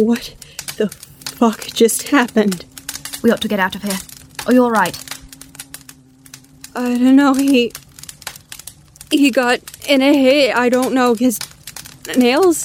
What 0.02 0.34
the 0.78 0.88
fuck 0.88 1.66
just 1.66 2.08
happened? 2.08 2.64
We 3.22 3.30
ought 3.30 3.40
to 3.42 3.46
get 3.46 3.60
out 3.60 3.76
of 3.76 3.84
here. 3.84 3.98
Are 4.46 4.52
you 4.52 4.64
alright? 4.64 4.98
I 6.74 6.98
don't 6.98 7.14
know. 7.14 7.34
He 7.34 7.72
he 9.12 9.30
got 9.30 9.60
in 9.86 10.02
a 10.02 10.12
hit. 10.12 10.56
I 10.56 10.68
don't 10.68 10.92
know 10.92 11.14
his 11.14 11.38
nails. 12.16 12.64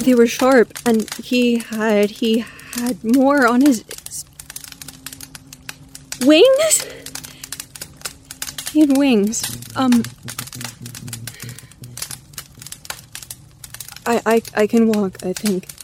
They 0.00 0.14
were 0.14 0.26
sharp, 0.26 0.76
and 0.84 1.08
he 1.14 1.56
had 1.56 2.10
he 2.10 2.44
had 2.74 3.02
more 3.02 3.46
on 3.46 3.62
his 3.62 3.82
wings. 6.20 6.84
He 8.72 8.80
had 8.80 8.98
wings. 8.98 9.42
Um. 9.74 10.02
I 14.04 14.20
I 14.26 14.42
I 14.54 14.66
can 14.66 14.86
walk. 14.88 15.24
I 15.24 15.32
think. 15.32 15.77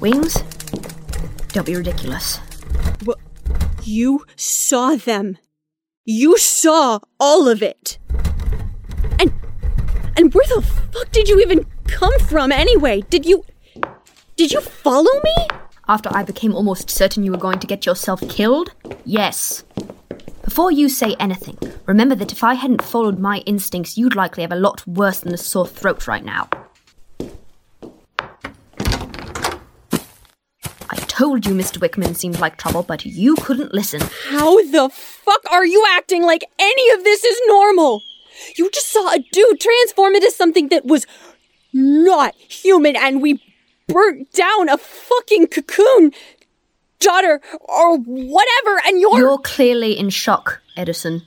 Wings? 0.00 0.34
Don't 1.48 1.66
be 1.66 1.76
ridiculous. 1.76 2.38
What? 3.04 3.18
You 3.82 4.24
saw 4.36 4.96
them. 4.96 5.36
You 6.04 6.38
saw 6.38 7.00
all 7.18 7.48
of 7.48 7.62
it. 7.62 7.98
And 9.18 9.32
and 10.16 10.32
where 10.32 10.46
the 10.46 10.62
fuck 10.92 11.10
did 11.12 11.28
you 11.28 11.40
even 11.40 11.66
come 11.86 12.18
from 12.20 12.50
anyway? 12.50 13.02
Did 13.10 13.26
you 13.26 13.44
Did 14.36 14.52
you 14.52 14.60
follow 14.60 15.20
me? 15.22 15.36
After 15.86 16.08
I 16.14 16.22
became 16.22 16.54
almost 16.54 16.88
certain 16.88 17.24
you 17.24 17.32
were 17.32 17.36
going 17.36 17.58
to 17.58 17.66
get 17.66 17.84
yourself 17.84 18.20
killed? 18.28 18.72
Yes. 19.04 19.64
Before 20.44 20.72
you 20.72 20.88
say 20.88 21.14
anything, 21.20 21.58
remember 21.86 22.14
that 22.14 22.32
if 22.32 22.42
I 22.42 22.54
hadn't 22.54 22.82
followed 22.82 23.18
my 23.18 23.38
instincts, 23.38 23.98
you'd 23.98 24.16
likely 24.16 24.42
have 24.42 24.52
a 24.52 24.56
lot 24.56 24.86
worse 24.86 25.20
than 25.20 25.34
a 25.34 25.36
sore 25.36 25.66
throat 25.66 26.08
right 26.08 26.24
now. 26.24 26.48
Told 31.20 31.44
you 31.44 31.52
Mr. 31.52 31.76
Wickman 31.76 32.16
seemed 32.16 32.40
like 32.40 32.56
trouble, 32.56 32.82
but 32.82 33.04
you 33.04 33.34
couldn't 33.34 33.74
listen. 33.74 34.00
How 34.30 34.56
the 34.70 34.88
fuck 34.88 35.42
are 35.52 35.66
you 35.66 35.84
acting 35.90 36.22
like 36.22 36.42
any 36.58 36.90
of 36.92 37.04
this 37.04 37.22
is 37.24 37.38
normal? 37.46 38.00
You 38.56 38.70
just 38.70 38.90
saw 38.90 39.12
a 39.12 39.18
dude 39.30 39.60
transform 39.60 40.14
into 40.14 40.30
something 40.30 40.68
that 40.68 40.86
was 40.86 41.06
not 41.74 42.34
human 42.36 42.96
and 42.96 43.20
we 43.20 43.38
burnt 43.86 44.32
down 44.32 44.70
a 44.70 44.78
fucking 44.78 45.48
cocoon 45.48 46.12
daughter 47.00 47.42
or 47.60 47.98
whatever 47.98 48.80
and 48.86 48.98
you're 48.98 49.18
You're 49.18 49.38
clearly 49.38 49.98
in 49.98 50.08
shock, 50.08 50.62
Edison. 50.74 51.20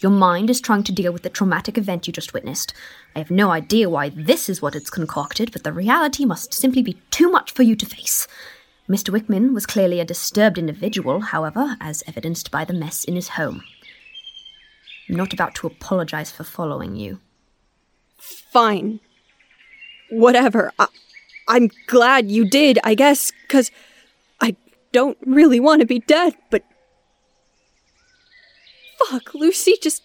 Your 0.00 0.12
mind 0.12 0.50
is 0.50 0.60
trying 0.60 0.84
to 0.84 0.92
deal 0.92 1.14
with 1.14 1.22
the 1.22 1.30
traumatic 1.30 1.78
event 1.78 2.06
you 2.06 2.12
just 2.12 2.34
witnessed. 2.34 2.74
I 3.16 3.20
have 3.20 3.30
no 3.30 3.50
idea 3.50 3.88
why 3.88 4.10
this 4.10 4.50
is 4.50 4.60
what 4.60 4.76
it's 4.76 4.90
concocted, 4.90 5.50
but 5.50 5.64
the 5.64 5.72
reality 5.72 6.26
must 6.26 6.52
simply 6.52 6.82
be 6.82 6.98
too 7.10 7.30
much 7.30 7.52
for 7.52 7.62
you 7.62 7.74
to 7.76 7.86
face. 7.86 8.28
Mr. 8.90 9.10
Wickman 9.16 9.54
was 9.54 9.66
clearly 9.66 10.00
a 10.00 10.04
disturbed 10.04 10.58
individual, 10.58 11.20
however, 11.20 11.76
as 11.80 12.02
evidenced 12.08 12.50
by 12.50 12.64
the 12.64 12.74
mess 12.74 13.04
in 13.04 13.14
his 13.14 13.28
home. 13.28 13.62
I'm 15.08 15.14
not 15.14 15.32
about 15.32 15.54
to 15.56 15.68
apologize 15.68 16.32
for 16.32 16.42
following 16.42 16.96
you. 16.96 17.20
fine. 18.18 18.98
Whatever. 20.10 20.72
I, 20.76 20.88
I'm 21.46 21.70
glad 21.86 22.32
you 22.32 22.44
did, 22.44 22.80
I 22.82 22.96
guess, 22.96 23.30
because 23.42 23.70
I 24.40 24.56
don't 24.90 25.18
really 25.24 25.60
want 25.60 25.82
to 25.82 25.86
be 25.86 26.00
dead, 26.00 26.34
but. 26.50 26.64
Fuck, 28.98 29.34
Lucy, 29.34 29.76
just. 29.80 30.02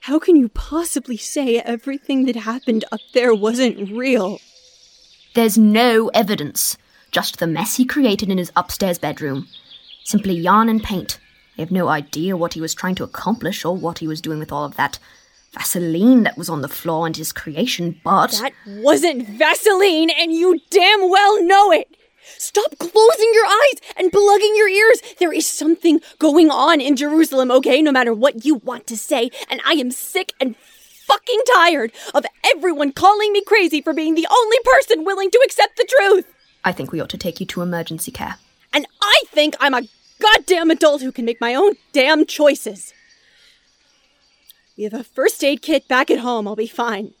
How 0.00 0.18
can 0.18 0.34
you 0.34 0.48
possibly 0.48 1.16
say 1.16 1.58
everything 1.60 2.24
that 2.26 2.34
happened 2.34 2.84
up 2.90 3.00
there 3.14 3.32
wasn't 3.32 3.92
real? 3.92 4.40
There's 5.34 5.56
no 5.56 6.08
evidence, 6.08 6.76
just 7.10 7.38
the 7.38 7.46
mess 7.46 7.76
he 7.76 7.84
created 7.86 8.28
in 8.30 8.38
his 8.38 8.52
upstairs 8.54 8.98
bedroom. 8.98 9.48
Simply 10.04 10.34
yarn 10.34 10.68
and 10.68 10.82
paint. 10.82 11.18
I 11.56 11.62
have 11.62 11.70
no 11.70 11.88
idea 11.88 12.36
what 12.36 12.54
he 12.54 12.60
was 12.60 12.74
trying 12.74 12.96
to 12.96 13.04
accomplish 13.04 13.64
or 13.64 13.74
what 13.74 13.98
he 14.00 14.08
was 14.08 14.20
doing 14.20 14.38
with 14.38 14.52
all 14.52 14.64
of 14.64 14.76
that 14.76 14.98
Vaseline 15.52 16.22
that 16.22 16.38
was 16.38 16.48
on 16.48 16.62
the 16.62 16.68
floor 16.68 17.06
and 17.06 17.16
his 17.16 17.32
creation, 17.32 18.00
but. 18.04 18.32
That 18.32 18.52
wasn't 18.66 19.28
Vaseline, 19.28 20.10
and 20.10 20.32
you 20.32 20.60
damn 20.70 21.10
well 21.10 21.44
know 21.44 21.70
it! 21.72 21.94
Stop 22.38 22.78
closing 22.78 23.30
your 23.34 23.46
eyes 23.46 23.94
and 23.96 24.12
plugging 24.12 24.54
your 24.56 24.68
ears! 24.68 25.02
There 25.18 25.32
is 25.32 25.46
something 25.46 26.00
going 26.18 26.50
on 26.50 26.80
in 26.80 26.96
Jerusalem, 26.96 27.50
okay? 27.50 27.82
No 27.82 27.92
matter 27.92 28.14
what 28.14 28.46
you 28.46 28.56
want 28.56 28.86
to 28.86 28.96
say, 28.96 29.30
and 29.50 29.60
I 29.66 29.72
am 29.72 29.90
sick 29.90 30.32
and 30.40 30.56
fucking 31.12 31.40
tired 31.54 31.92
of 32.14 32.24
everyone 32.44 32.92
calling 32.92 33.32
me 33.32 33.42
crazy 33.44 33.82
for 33.82 33.92
being 33.92 34.14
the 34.14 34.26
only 34.30 34.56
person 34.64 35.04
willing 35.04 35.30
to 35.30 35.42
accept 35.44 35.76
the 35.76 35.86
truth! 35.88 36.26
I 36.64 36.72
think 36.72 36.92
we 36.92 37.00
ought 37.00 37.10
to 37.10 37.18
take 37.18 37.40
you 37.40 37.46
to 37.46 37.60
emergency 37.60 38.10
care. 38.10 38.36
And 38.72 38.86
I 39.02 39.22
think 39.26 39.54
I'm 39.60 39.74
a 39.74 39.82
goddamn 40.20 40.70
adult 40.70 41.02
who 41.02 41.12
can 41.12 41.24
make 41.24 41.40
my 41.40 41.54
own 41.54 41.74
damn 41.92 42.24
choices. 42.24 42.94
We 44.76 44.84
have 44.84 44.94
a 44.94 45.04
first 45.04 45.44
aid 45.44 45.60
kit 45.60 45.86
back 45.86 46.10
at 46.10 46.20
home. 46.20 46.48
I'll 46.48 46.56
be 46.56 46.66
fine. 46.66 47.12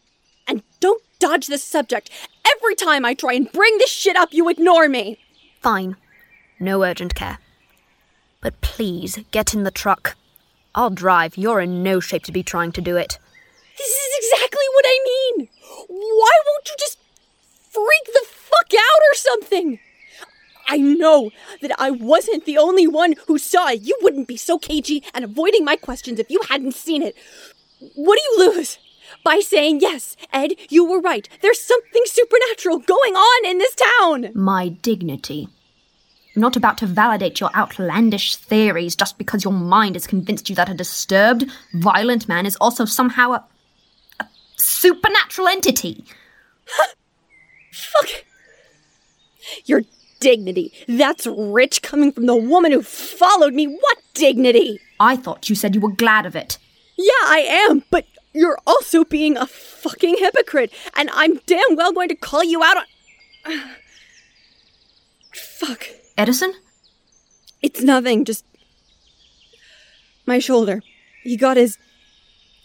And 0.48 0.62
don't 0.80 1.02
dodge 1.18 1.48
this 1.48 1.62
subject. 1.62 2.08
Every 2.56 2.74
time 2.74 3.04
I 3.04 3.14
try 3.14 3.34
and 3.34 3.52
bring 3.52 3.76
this 3.78 3.90
shit 3.90 4.16
up, 4.16 4.32
you 4.32 4.48
ignore 4.48 4.88
me. 4.88 5.18
Fine. 5.60 5.96
No 6.58 6.82
urgent 6.82 7.14
care. 7.14 7.38
But 8.40 8.60
please, 8.62 9.18
get 9.32 9.52
in 9.52 9.64
the 9.64 9.70
truck. 9.70 10.16
I'll 10.74 10.90
drive. 10.90 11.36
You're 11.36 11.60
in 11.60 11.82
no 11.82 12.00
shape 12.00 12.22
to 12.24 12.32
be 12.32 12.42
trying 12.42 12.72
to 12.72 12.80
do 12.80 12.96
it. 12.96 13.18
This 13.78 13.88
is 13.88 14.18
exactly 14.18 14.64
what 14.74 14.84
I 14.86 14.98
mean. 15.04 15.48
Why 15.88 16.30
won't 16.46 16.68
you 16.68 16.74
just 16.78 16.98
freak 17.70 18.06
the 18.06 18.26
fuck 18.26 18.72
out 18.74 19.02
or 19.10 19.14
something? 19.14 19.78
I 20.68 20.78
know 20.78 21.30
that 21.60 21.72
I 21.78 21.90
wasn't 21.90 22.44
the 22.44 22.58
only 22.58 22.86
one 22.86 23.14
who 23.26 23.38
saw 23.38 23.68
it. 23.68 23.82
You 23.82 23.98
wouldn't 24.02 24.28
be 24.28 24.36
so 24.36 24.58
cagey 24.58 25.02
and 25.14 25.24
avoiding 25.24 25.64
my 25.64 25.76
questions 25.76 26.18
if 26.18 26.30
you 26.30 26.40
hadn't 26.48 26.74
seen 26.74 27.02
it. 27.02 27.16
What 27.94 28.18
do 28.18 28.22
you 28.22 28.50
lose? 28.50 28.78
By 29.24 29.40
saying, 29.40 29.80
yes, 29.80 30.16
Ed, 30.32 30.52
you 30.68 30.84
were 30.84 31.00
right. 31.00 31.28
There's 31.40 31.60
something 31.60 32.02
supernatural 32.06 32.78
going 32.78 33.14
on 33.14 33.50
in 33.50 33.58
this 33.58 33.74
town. 33.74 34.30
My 34.34 34.68
dignity. 34.68 35.48
I'm 36.34 36.40
not 36.40 36.56
about 36.56 36.78
to 36.78 36.86
validate 36.86 37.40
your 37.40 37.54
outlandish 37.54 38.36
theories 38.36 38.96
just 38.96 39.18
because 39.18 39.44
your 39.44 39.52
mind 39.52 39.96
has 39.96 40.06
convinced 40.06 40.48
you 40.48 40.56
that 40.56 40.70
a 40.70 40.74
disturbed, 40.74 41.44
violent 41.74 42.26
man 42.26 42.46
is 42.46 42.56
also 42.56 42.86
somehow 42.86 43.32
a, 43.32 43.44
supernatural 44.62 45.48
entity. 45.48 46.04
Fuck. 47.72 48.24
Your 49.64 49.82
dignity. 50.20 50.72
That's 50.88 51.26
rich 51.26 51.82
coming 51.82 52.12
from 52.12 52.26
the 52.26 52.36
woman 52.36 52.72
who 52.72 52.82
followed 52.82 53.54
me. 53.54 53.66
What 53.66 53.98
dignity? 54.14 54.78
I 55.00 55.16
thought 55.16 55.50
you 55.50 55.56
said 55.56 55.74
you 55.74 55.80
were 55.80 55.90
glad 55.90 56.26
of 56.26 56.36
it. 56.36 56.58
Yeah, 56.96 57.24
I 57.24 57.66
am, 57.68 57.82
but 57.90 58.06
you're 58.32 58.58
also 58.66 59.04
being 59.04 59.36
a 59.36 59.46
fucking 59.46 60.16
hypocrite, 60.18 60.72
and 60.96 61.10
I'm 61.12 61.38
damn 61.46 61.76
well 61.76 61.92
going 61.92 62.08
to 62.08 62.14
call 62.14 62.44
you 62.44 62.62
out 62.62 62.76
on. 62.76 62.84
Fuck. 65.34 65.88
Edison? 66.16 66.54
It's 67.60 67.82
nothing, 67.82 68.24
just. 68.24 68.44
My 70.26 70.38
shoulder. 70.38 70.82
He 71.22 71.36
got 71.36 71.56
his. 71.56 71.78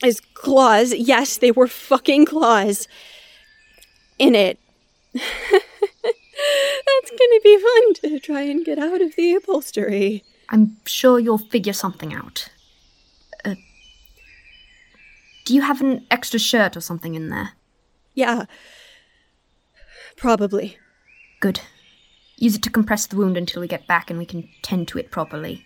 His 0.01 0.19
claws. 0.33 0.93
Yes, 0.93 1.37
they 1.37 1.51
were 1.51 1.67
fucking 1.67 2.25
claws. 2.25 2.87
In 4.19 4.35
it. 4.35 4.59
That's 5.13 7.11
gonna 7.11 7.41
be 7.43 7.57
fun 7.57 7.93
to 7.95 8.19
try 8.19 8.41
and 8.41 8.65
get 8.65 8.79
out 8.79 9.01
of 9.01 9.15
the 9.15 9.33
upholstery. 9.35 10.23
I'm 10.49 10.77
sure 10.85 11.19
you'll 11.19 11.37
figure 11.37 11.73
something 11.73 12.13
out. 12.13 12.49
Uh, 13.43 13.55
do 15.45 15.53
you 15.53 15.61
have 15.61 15.81
an 15.81 16.05
extra 16.09 16.39
shirt 16.39 16.77
or 16.77 16.81
something 16.81 17.15
in 17.15 17.29
there? 17.29 17.51
Yeah. 18.13 18.45
Probably. 20.15 20.77
Good. 21.39 21.61
Use 22.37 22.55
it 22.55 22.63
to 22.63 22.69
compress 22.69 23.05
the 23.05 23.15
wound 23.15 23.37
until 23.37 23.61
we 23.61 23.67
get 23.67 23.87
back 23.87 24.09
and 24.09 24.17
we 24.17 24.25
can 24.25 24.49
tend 24.61 24.87
to 24.89 24.97
it 24.99 25.11
properly. 25.11 25.65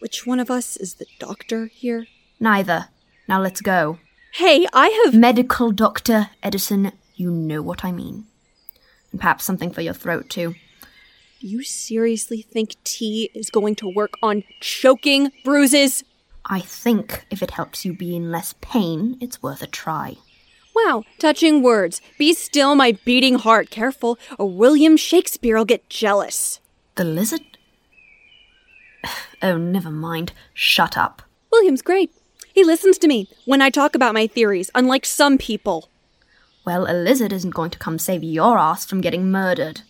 Which 0.00 0.26
one 0.26 0.40
of 0.40 0.50
us 0.50 0.76
is 0.76 0.94
the 0.94 1.06
doctor 1.18 1.66
here? 1.66 2.06
Neither. 2.38 2.88
Now 3.30 3.40
let's 3.40 3.60
go. 3.60 4.00
Hey, 4.32 4.66
I 4.72 4.88
have. 5.04 5.14
Medical 5.14 5.70
doctor, 5.70 6.30
Edison, 6.42 6.90
you 7.14 7.30
know 7.30 7.62
what 7.62 7.84
I 7.84 7.92
mean. 7.92 8.26
And 9.12 9.20
perhaps 9.20 9.44
something 9.44 9.70
for 9.70 9.82
your 9.82 9.94
throat, 9.94 10.28
too. 10.28 10.56
You 11.38 11.62
seriously 11.62 12.42
think 12.42 12.74
tea 12.82 13.30
is 13.32 13.48
going 13.48 13.76
to 13.76 13.88
work 13.88 14.14
on 14.20 14.42
choking 14.58 15.30
bruises? 15.44 16.02
I 16.44 16.58
think 16.58 17.24
if 17.30 17.40
it 17.40 17.52
helps 17.52 17.84
you 17.84 17.92
be 17.92 18.16
in 18.16 18.32
less 18.32 18.56
pain, 18.60 19.16
it's 19.20 19.40
worth 19.40 19.62
a 19.62 19.68
try. 19.68 20.16
Wow, 20.74 21.04
touching 21.20 21.62
words. 21.62 22.02
Be 22.18 22.34
still, 22.34 22.74
my 22.74 22.98
beating 23.04 23.36
heart. 23.36 23.70
Careful, 23.70 24.18
or 24.40 24.50
William 24.50 24.96
Shakespeare'll 24.96 25.64
get 25.64 25.88
jealous. 25.88 26.58
The 26.96 27.04
lizard? 27.04 27.42
Oh, 29.40 29.56
never 29.56 29.90
mind. 29.90 30.32
Shut 30.52 30.98
up. 30.98 31.22
William's 31.50 31.80
great. 31.80 32.10
He 32.60 32.64
listens 32.64 32.98
to 32.98 33.08
me 33.08 33.26
when 33.46 33.62
I 33.62 33.70
talk 33.70 33.94
about 33.94 34.12
my 34.12 34.26
theories, 34.26 34.70
unlike 34.74 35.06
some 35.06 35.38
people. 35.38 35.88
Well, 36.66 36.84
a 36.86 36.92
lizard 36.92 37.32
isn't 37.32 37.54
going 37.54 37.70
to 37.70 37.78
come 37.78 37.98
save 37.98 38.22
your 38.22 38.58
ass 38.58 38.84
from 38.84 39.00
getting 39.00 39.30
murdered. 39.30 39.80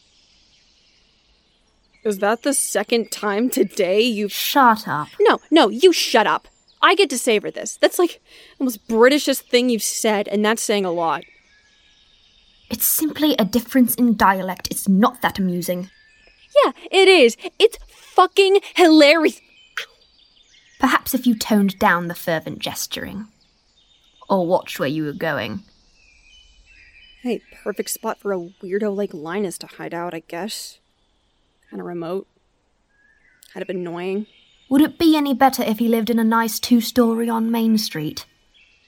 Is 2.04 2.20
that 2.20 2.44
the 2.44 2.54
second 2.54 3.10
time 3.10 3.50
today 3.50 4.02
you've. 4.02 4.30
Shut 4.30 4.86
up. 4.86 5.08
No, 5.18 5.40
no, 5.50 5.68
you 5.68 5.92
shut 5.92 6.28
up. 6.28 6.46
I 6.80 6.94
get 6.94 7.10
to 7.10 7.18
savor 7.18 7.50
this. 7.50 7.76
That's 7.76 7.98
like 7.98 8.22
the 8.58 8.64
most 8.66 8.86
Britishest 8.86 9.50
thing 9.50 9.68
you've 9.68 9.82
said, 9.82 10.28
and 10.28 10.44
that's 10.44 10.62
saying 10.62 10.84
a 10.84 10.92
lot. 10.92 11.24
It's 12.70 12.86
simply 12.86 13.34
a 13.36 13.44
difference 13.44 13.96
in 13.96 14.16
dialect. 14.16 14.68
It's 14.70 14.88
not 14.88 15.22
that 15.22 15.40
amusing. 15.40 15.90
Yeah, 16.64 16.70
it 16.92 17.08
is. 17.08 17.36
It's 17.58 17.78
fucking 17.88 18.60
hilarious. 18.76 19.40
Perhaps 20.80 21.14
if 21.14 21.26
you 21.26 21.36
toned 21.36 21.78
down 21.78 22.08
the 22.08 22.14
fervent 22.14 22.58
gesturing. 22.58 23.28
Or 24.28 24.46
watched 24.46 24.80
where 24.80 24.88
you 24.88 25.04
were 25.04 25.12
going. 25.12 25.60
Hey, 27.22 27.42
perfect 27.62 27.90
spot 27.90 28.18
for 28.18 28.32
a 28.32 28.38
weirdo 28.38 28.96
like 28.96 29.12
Linus 29.12 29.58
to 29.58 29.66
hide 29.66 29.92
out, 29.92 30.14
I 30.14 30.22
guess. 30.26 30.78
Kinda 31.68 31.84
remote. 31.84 32.26
Kind 33.52 33.62
of 33.62 33.68
annoying. 33.68 34.26
Would 34.70 34.80
it 34.80 34.98
be 34.98 35.16
any 35.16 35.34
better 35.34 35.62
if 35.62 35.78
he 35.80 35.88
lived 35.88 36.08
in 36.08 36.18
a 36.18 36.24
nice 36.24 36.58
two 36.58 36.80
story 36.80 37.28
on 37.28 37.50
Main 37.50 37.76
Street? 37.76 38.24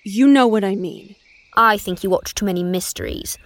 You 0.03 0.27
know 0.27 0.47
what 0.47 0.65
I 0.65 0.75
mean. 0.75 1.15
I 1.55 1.77
think 1.77 2.03
you 2.03 2.09
watch 2.09 2.35
too 2.35 2.47
many 2.47 2.65
mysteries. 2.65 3.37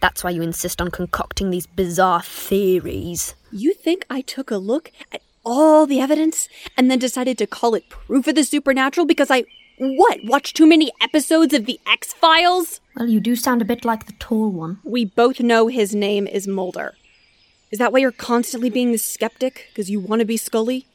That's 0.00 0.22
why 0.22 0.30
you 0.30 0.42
insist 0.42 0.80
on 0.80 0.90
concocting 0.90 1.50
these 1.50 1.66
bizarre 1.66 2.22
theories. 2.22 3.34
You 3.50 3.72
think 3.74 4.06
I 4.08 4.20
took 4.20 4.50
a 4.50 4.58
look 4.58 4.92
at 5.10 5.22
all 5.46 5.86
the 5.86 6.00
evidence 6.00 6.48
and 6.76 6.90
then 6.90 6.98
decided 6.98 7.38
to 7.38 7.46
call 7.46 7.74
it 7.74 7.88
proof 7.88 8.26
of 8.26 8.34
the 8.34 8.44
supernatural 8.44 9.06
because 9.06 9.30
I, 9.30 9.44
what, 9.78 10.18
watched 10.24 10.56
too 10.56 10.66
many 10.66 10.90
episodes 11.00 11.54
of 11.54 11.64
The 11.64 11.80
X 11.86 12.12
Files? 12.12 12.80
Well, 12.96 13.08
you 13.08 13.20
do 13.20 13.36
sound 13.36 13.62
a 13.62 13.66
bit 13.66 13.84
like 13.84 14.06
the 14.06 14.12
tall 14.14 14.50
one. 14.50 14.80
We 14.84 15.04
both 15.04 15.40
know 15.40 15.68
his 15.68 15.94
name 15.94 16.26
is 16.26 16.48
Mulder. 16.48 16.94
Is 17.70 17.78
that 17.78 17.92
why 17.92 18.00
you're 18.00 18.12
constantly 18.12 18.70
being 18.70 18.92
the 18.92 18.98
skeptic? 18.98 19.68
Because 19.68 19.88
you 19.88 20.00
want 20.00 20.20
to 20.20 20.26
be 20.26 20.36
Scully? 20.36 20.86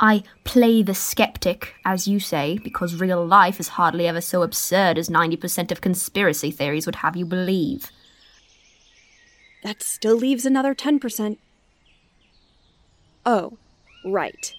I 0.00 0.22
play 0.44 0.82
the 0.82 0.94
skeptic, 0.94 1.74
as 1.84 2.06
you 2.06 2.20
say, 2.20 2.58
because 2.62 3.00
real 3.00 3.26
life 3.26 3.58
is 3.58 3.68
hardly 3.68 4.06
ever 4.06 4.20
so 4.20 4.42
absurd 4.42 4.96
as 4.96 5.08
90% 5.08 5.72
of 5.72 5.80
conspiracy 5.80 6.50
theories 6.50 6.86
would 6.86 6.96
have 6.96 7.16
you 7.16 7.26
believe. 7.26 7.90
That 9.64 9.82
still 9.82 10.14
leaves 10.14 10.46
another 10.46 10.74
10%. 10.74 11.38
Oh, 13.26 13.58
right. 14.12 14.54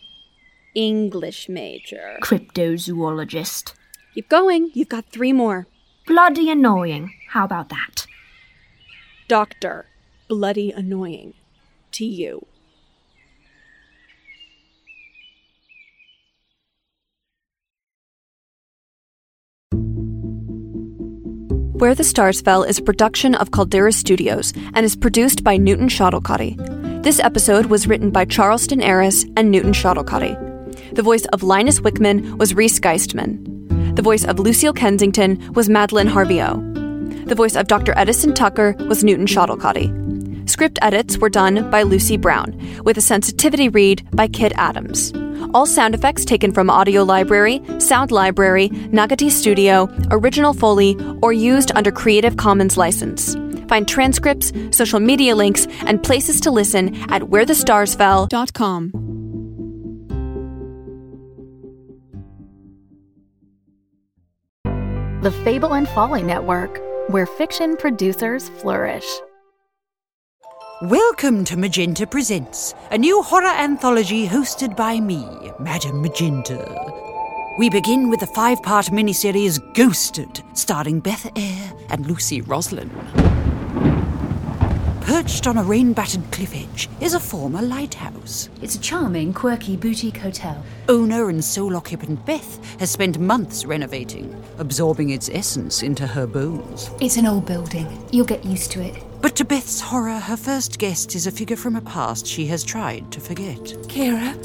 English 0.76 1.50
major. 1.50 2.18
Cryptozoologist. 2.22 3.74
Keep 4.14 4.30
going. 4.30 4.72
You've 4.74 4.90
got 4.90 5.06
three 5.12 5.34
more. 5.34 5.68
Bloody 6.08 6.50
annoying. 6.50 7.14
How 7.30 7.46
about 7.46 7.70
that? 7.70 8.08
Doctor. 9.28 9.86
Bloody 10.28 10.72
annoying. 10.72 11.34
To 11.94 12.06
you. 12.06 12.46
Where 21.80 21.96
the 21.96 22.04
Stars 22.04 22.42
Fell 22.42 22.64
is 22.64 22.80
a 22.80 22.84
production 22.84 23.36
of 23.36 23.52
Caldera 23.52 23.94
Studios 23.94 24.52
and 24.74 24.86
is 24.86 24.98
produced 24.98 25.46
by 25.46 25.56
Newton 25.56 25.88
Schottelkotte. 25.88 26.89
This 27.02 27.22
episode 27.22 27.68
was 27.68 27.88
written 27.88 28.10
by 28.12 28.26
Charleston 28.26 28.82
Harris 28.82 29.26
and 29.38 29.50
Newton 29.50 29.72
Schottelkotte. 29.72 30.96
The 30.96 31.02
voice 31.02 31.24
of 31.28 31.44
Linus 31.44 31.80
Wickman 31.80 32.38
was 32.38 32.54
Reese 32.54 32.78
Geistman. 32.78 33.96
The 33.96 34.02
voice 34.02 34.26
of 34.26 34.38
Lucille 34.38 34.74
Kensington 34.74 35.54
was 35.54 35.70
Madeline 35.70 36.10
Harvio. 36.10 36.60
The 37.26 37.36
voice 37.36 37.56
of 37.56 37.68
Dr. 37.68 37.94
Edison 37.96 38.34
Tucker 38.34 38.76
was 38.90 39.02
Newton 39.06 39.28
Schottelkotte. 39.28 40.50
Script 40.50 40.78
edits 40.82 41.18
were 41.18 41.30
done 41.30 41.72
by 41.72 41.84
Lucy 41.84 42.18
Brown, 42.18 42.54
with 42.84 42.98
a 42.98 43.02
sensitivity 43.02 43.70
read 43.70 44.06
by 44.14 44.28
Kid 44.28 44.52
Adams. 44.58 45.14
All 45.54 45.66
sound 45.66 45.96
effects 45.96 46.26
taken 46.26 46.52
from 46.52 46.70
Audio 46.70 47.04
Library, 47.04 47.62
Sound 47.78 48.12
Library, 48.12 48.68
Nagati 48.92 49.32
Studio, 49.32 49.88
Original 50.12 50.54
Foley, 50.54 50.98
or 51.22 51.32
used 51.32 51.72
under 51.76 51.94
Creative 51.94 52.36
Commons 52.36 52.76
license. 52.76 53.38
Find 53.70 53.88
transcripts, 53.88 54.52
social 54.72 55.00
media 55.00 55.36
links, 55.36 55.68
and 55.86 56.02
places 56.02 56.42
to 56.42 56.52
listen 56.52 56.96
at 57.12 57.22
wherethestarsfell.com. 57.22 58.92
The 65.22 65.32
Fable 65.44 65.76
and 65.76 65.88
Folly 65.90 66.24
Network, 66.24 66.82
where 67.10 67.26
fiction 67.26 67.78
producers 67.78 68.50
flourish. 68.50 69.06
Welcome 70.84 71.44
to 71.44 71.58
Magenta 71.58 72.08
Presents, 72.08 72.74
a 72.90 72.98
new 72.98 73.22
horror 73.22 73.48
anthology 73.48 74.26
hosted 74.26 74.78
by 74.78 75.00
me, 75.00 75.52
Madam 75.60 76.02
Magenta. 76.02 76.64
We 77.60 77.70
begin 77.70 78.10
with 78.10 78.22
the 78.22 78.28
five 78.28 78.64
part 78.64 78.86
miniseries 78.86 79.60
Ghosted, 79.76 80.42
starring 80.54 81.02
Beth 81.02 81.30
Eyre 81.36 81.74
and 81.90 82.08
Lucy 82.08 82.40
Roslin. 82.40 82.90
Perched 85.10 85.48
on 85.48 85.58
a 85.58 85.64
rain 85.64 85.92
battered 85.92 86.22
cliff 86.32 86.56
edge 86.56 86.88
is 87.02 87.16
a 87.16 87.20
former 87.20 87.64
lighthouse. 87.64 88.48
It's 88.62 88.76
a 88.76 88.80
charming, 88.80 89.34
quirky 89.34 89.76
boutique 89.76 90.18
hotel. 90.18 90.64
Owner 90.88 91.30
and 91.30 91.44
sole 91.44 91.76
occupant 91.76 92.24
Beth 92.28 92.80
has 92.80 92.92
spent 92.92 93.18
months 93.18 93.66
renovating, 93.66 94.40
absorbing 94.60 95.10
its 95.10 95.28
essence 95.34 95.82
into 95.82 96.06
her 96.06 96.28
bones. 96.28 96.92
It's 97.02 97.18
an 97.18 97.26
old 97.26 97.48
building. 97.48 97.88
You'll 98.12 98.28
get 98.28 98.46
used 98.46 98.70
to 98.74 98.84
it. 98.84 99.04
But 99.20 99.36
to 99.38 99.46
Beth's 99.46 99.82
horror, 99.82 100.20
her 100.20 100.38
first 100.38 100.78
guest 100.78 101.16
is 101.16 101.26
a 101.26 101.32
figure 101.32 101.58
from 101.58 101.76
a 101.76 101.82
past 101.82 102.28
she 102.28 102.46
has 102.46 102.64
tried 102.64 103.12
to 103.12 103.20
forget. 103.20 103.58
Kira? 103.88 104.36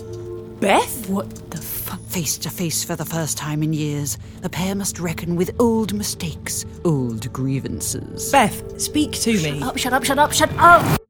Beth? 0.61 1.11
What 1.11 1.29
the 1.51 1.59
fuck? 1.59 1.74
Face 2.15 2.39
to 2.39 2.49
face 2.49 2.85
for 2.85 2.95
the 2.95 3.05
first 3.05 3.37
time 3.37 3.61
in 3.65 3.73
years, 3.73 4.19
the 4.41 4.49
pair 4.49 4.77
must 4.77 5.01
reckon 5.01 5.35
with 5.35 5.51
old 5.59 5.93
mistakes, 5.95 6.65
old 6.85 7.33
grievances. 7.33 8.31
Beth, 8.31 8.81
speak 8.81 9.11
to 9.23 9.33
me. 9.33 9.59
Shut 9.59 9.63
up, 9.65 9.77
shut 9.77 9.93
up, 9.93 10.05
shut 10.05 10.19
up, 10.21 10.33
shut 10.33 10.51
up! 10.57 11.01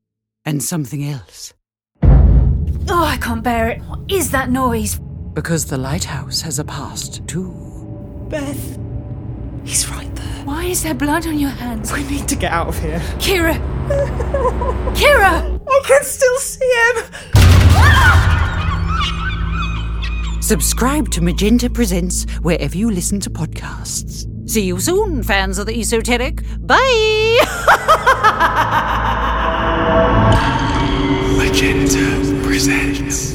And 0.46 0.62
something 0.62 1.04
else. 1.04 1.52
Oh, 2.02 3.04
I 3.04 3.18
can't 3.20 3.42
bear 3.42 3.68
it. 3.68 3.82
What 3.82 4.00
is 4.10 4.30
that 4.30 4.50
noise? 4.50 4.98
Because 5.34 5.66
the 5.66 5.76
lighthouse 5.76 6.40
has 6.40 6.58
a 6.58 6.64
past, 6.64 7.28
too. 7.28 7.52
Beth. 8.30 8.78
He's 9.62 9.86
right 9.90 10.14
there. 10.14 10.44
Why 10.46 10.64
is 10.64 10.82
there 10.82 10.94
blood 10.94 11.26
on 11.26 11.38
your 11.38 11.50
hands? 11.50 11.92
We 11.92 12.02
need 12.04 12.28
to 12.28 12.34
get 12.34 12.50
out 12.50 12.68
of 12.68 12.80
here. 12.80 13.00
Kira! 13.18 13.52
Kira! 14.94 15.60
I 15.68 15.82
can 15.86 16.02
still 16.02 16.38
see 16.38 16.64
him! 16.64 17.04
Ah! 17.76 18.43
Subscribe 20.44 21.11
to 21.12 21.22
Magenta 21.22 21.70
Presents 21.70 22.26
wherever 22.42 22.76
you 22.76 22.90
listen 22.90 23.18
to 23.20 23.30
podcasts. 23.30 24.28
See 24.46 24.61
you 24.61 24.78
soon, 24.78 25.22
fans 25.22 25.59
of 25.59 25.64
the 25.64 25.80
esoteric. 25.80 26.42
Bye! 26.61 27.38
Magenta 31.38 32.42
Presents. 32.46 33.34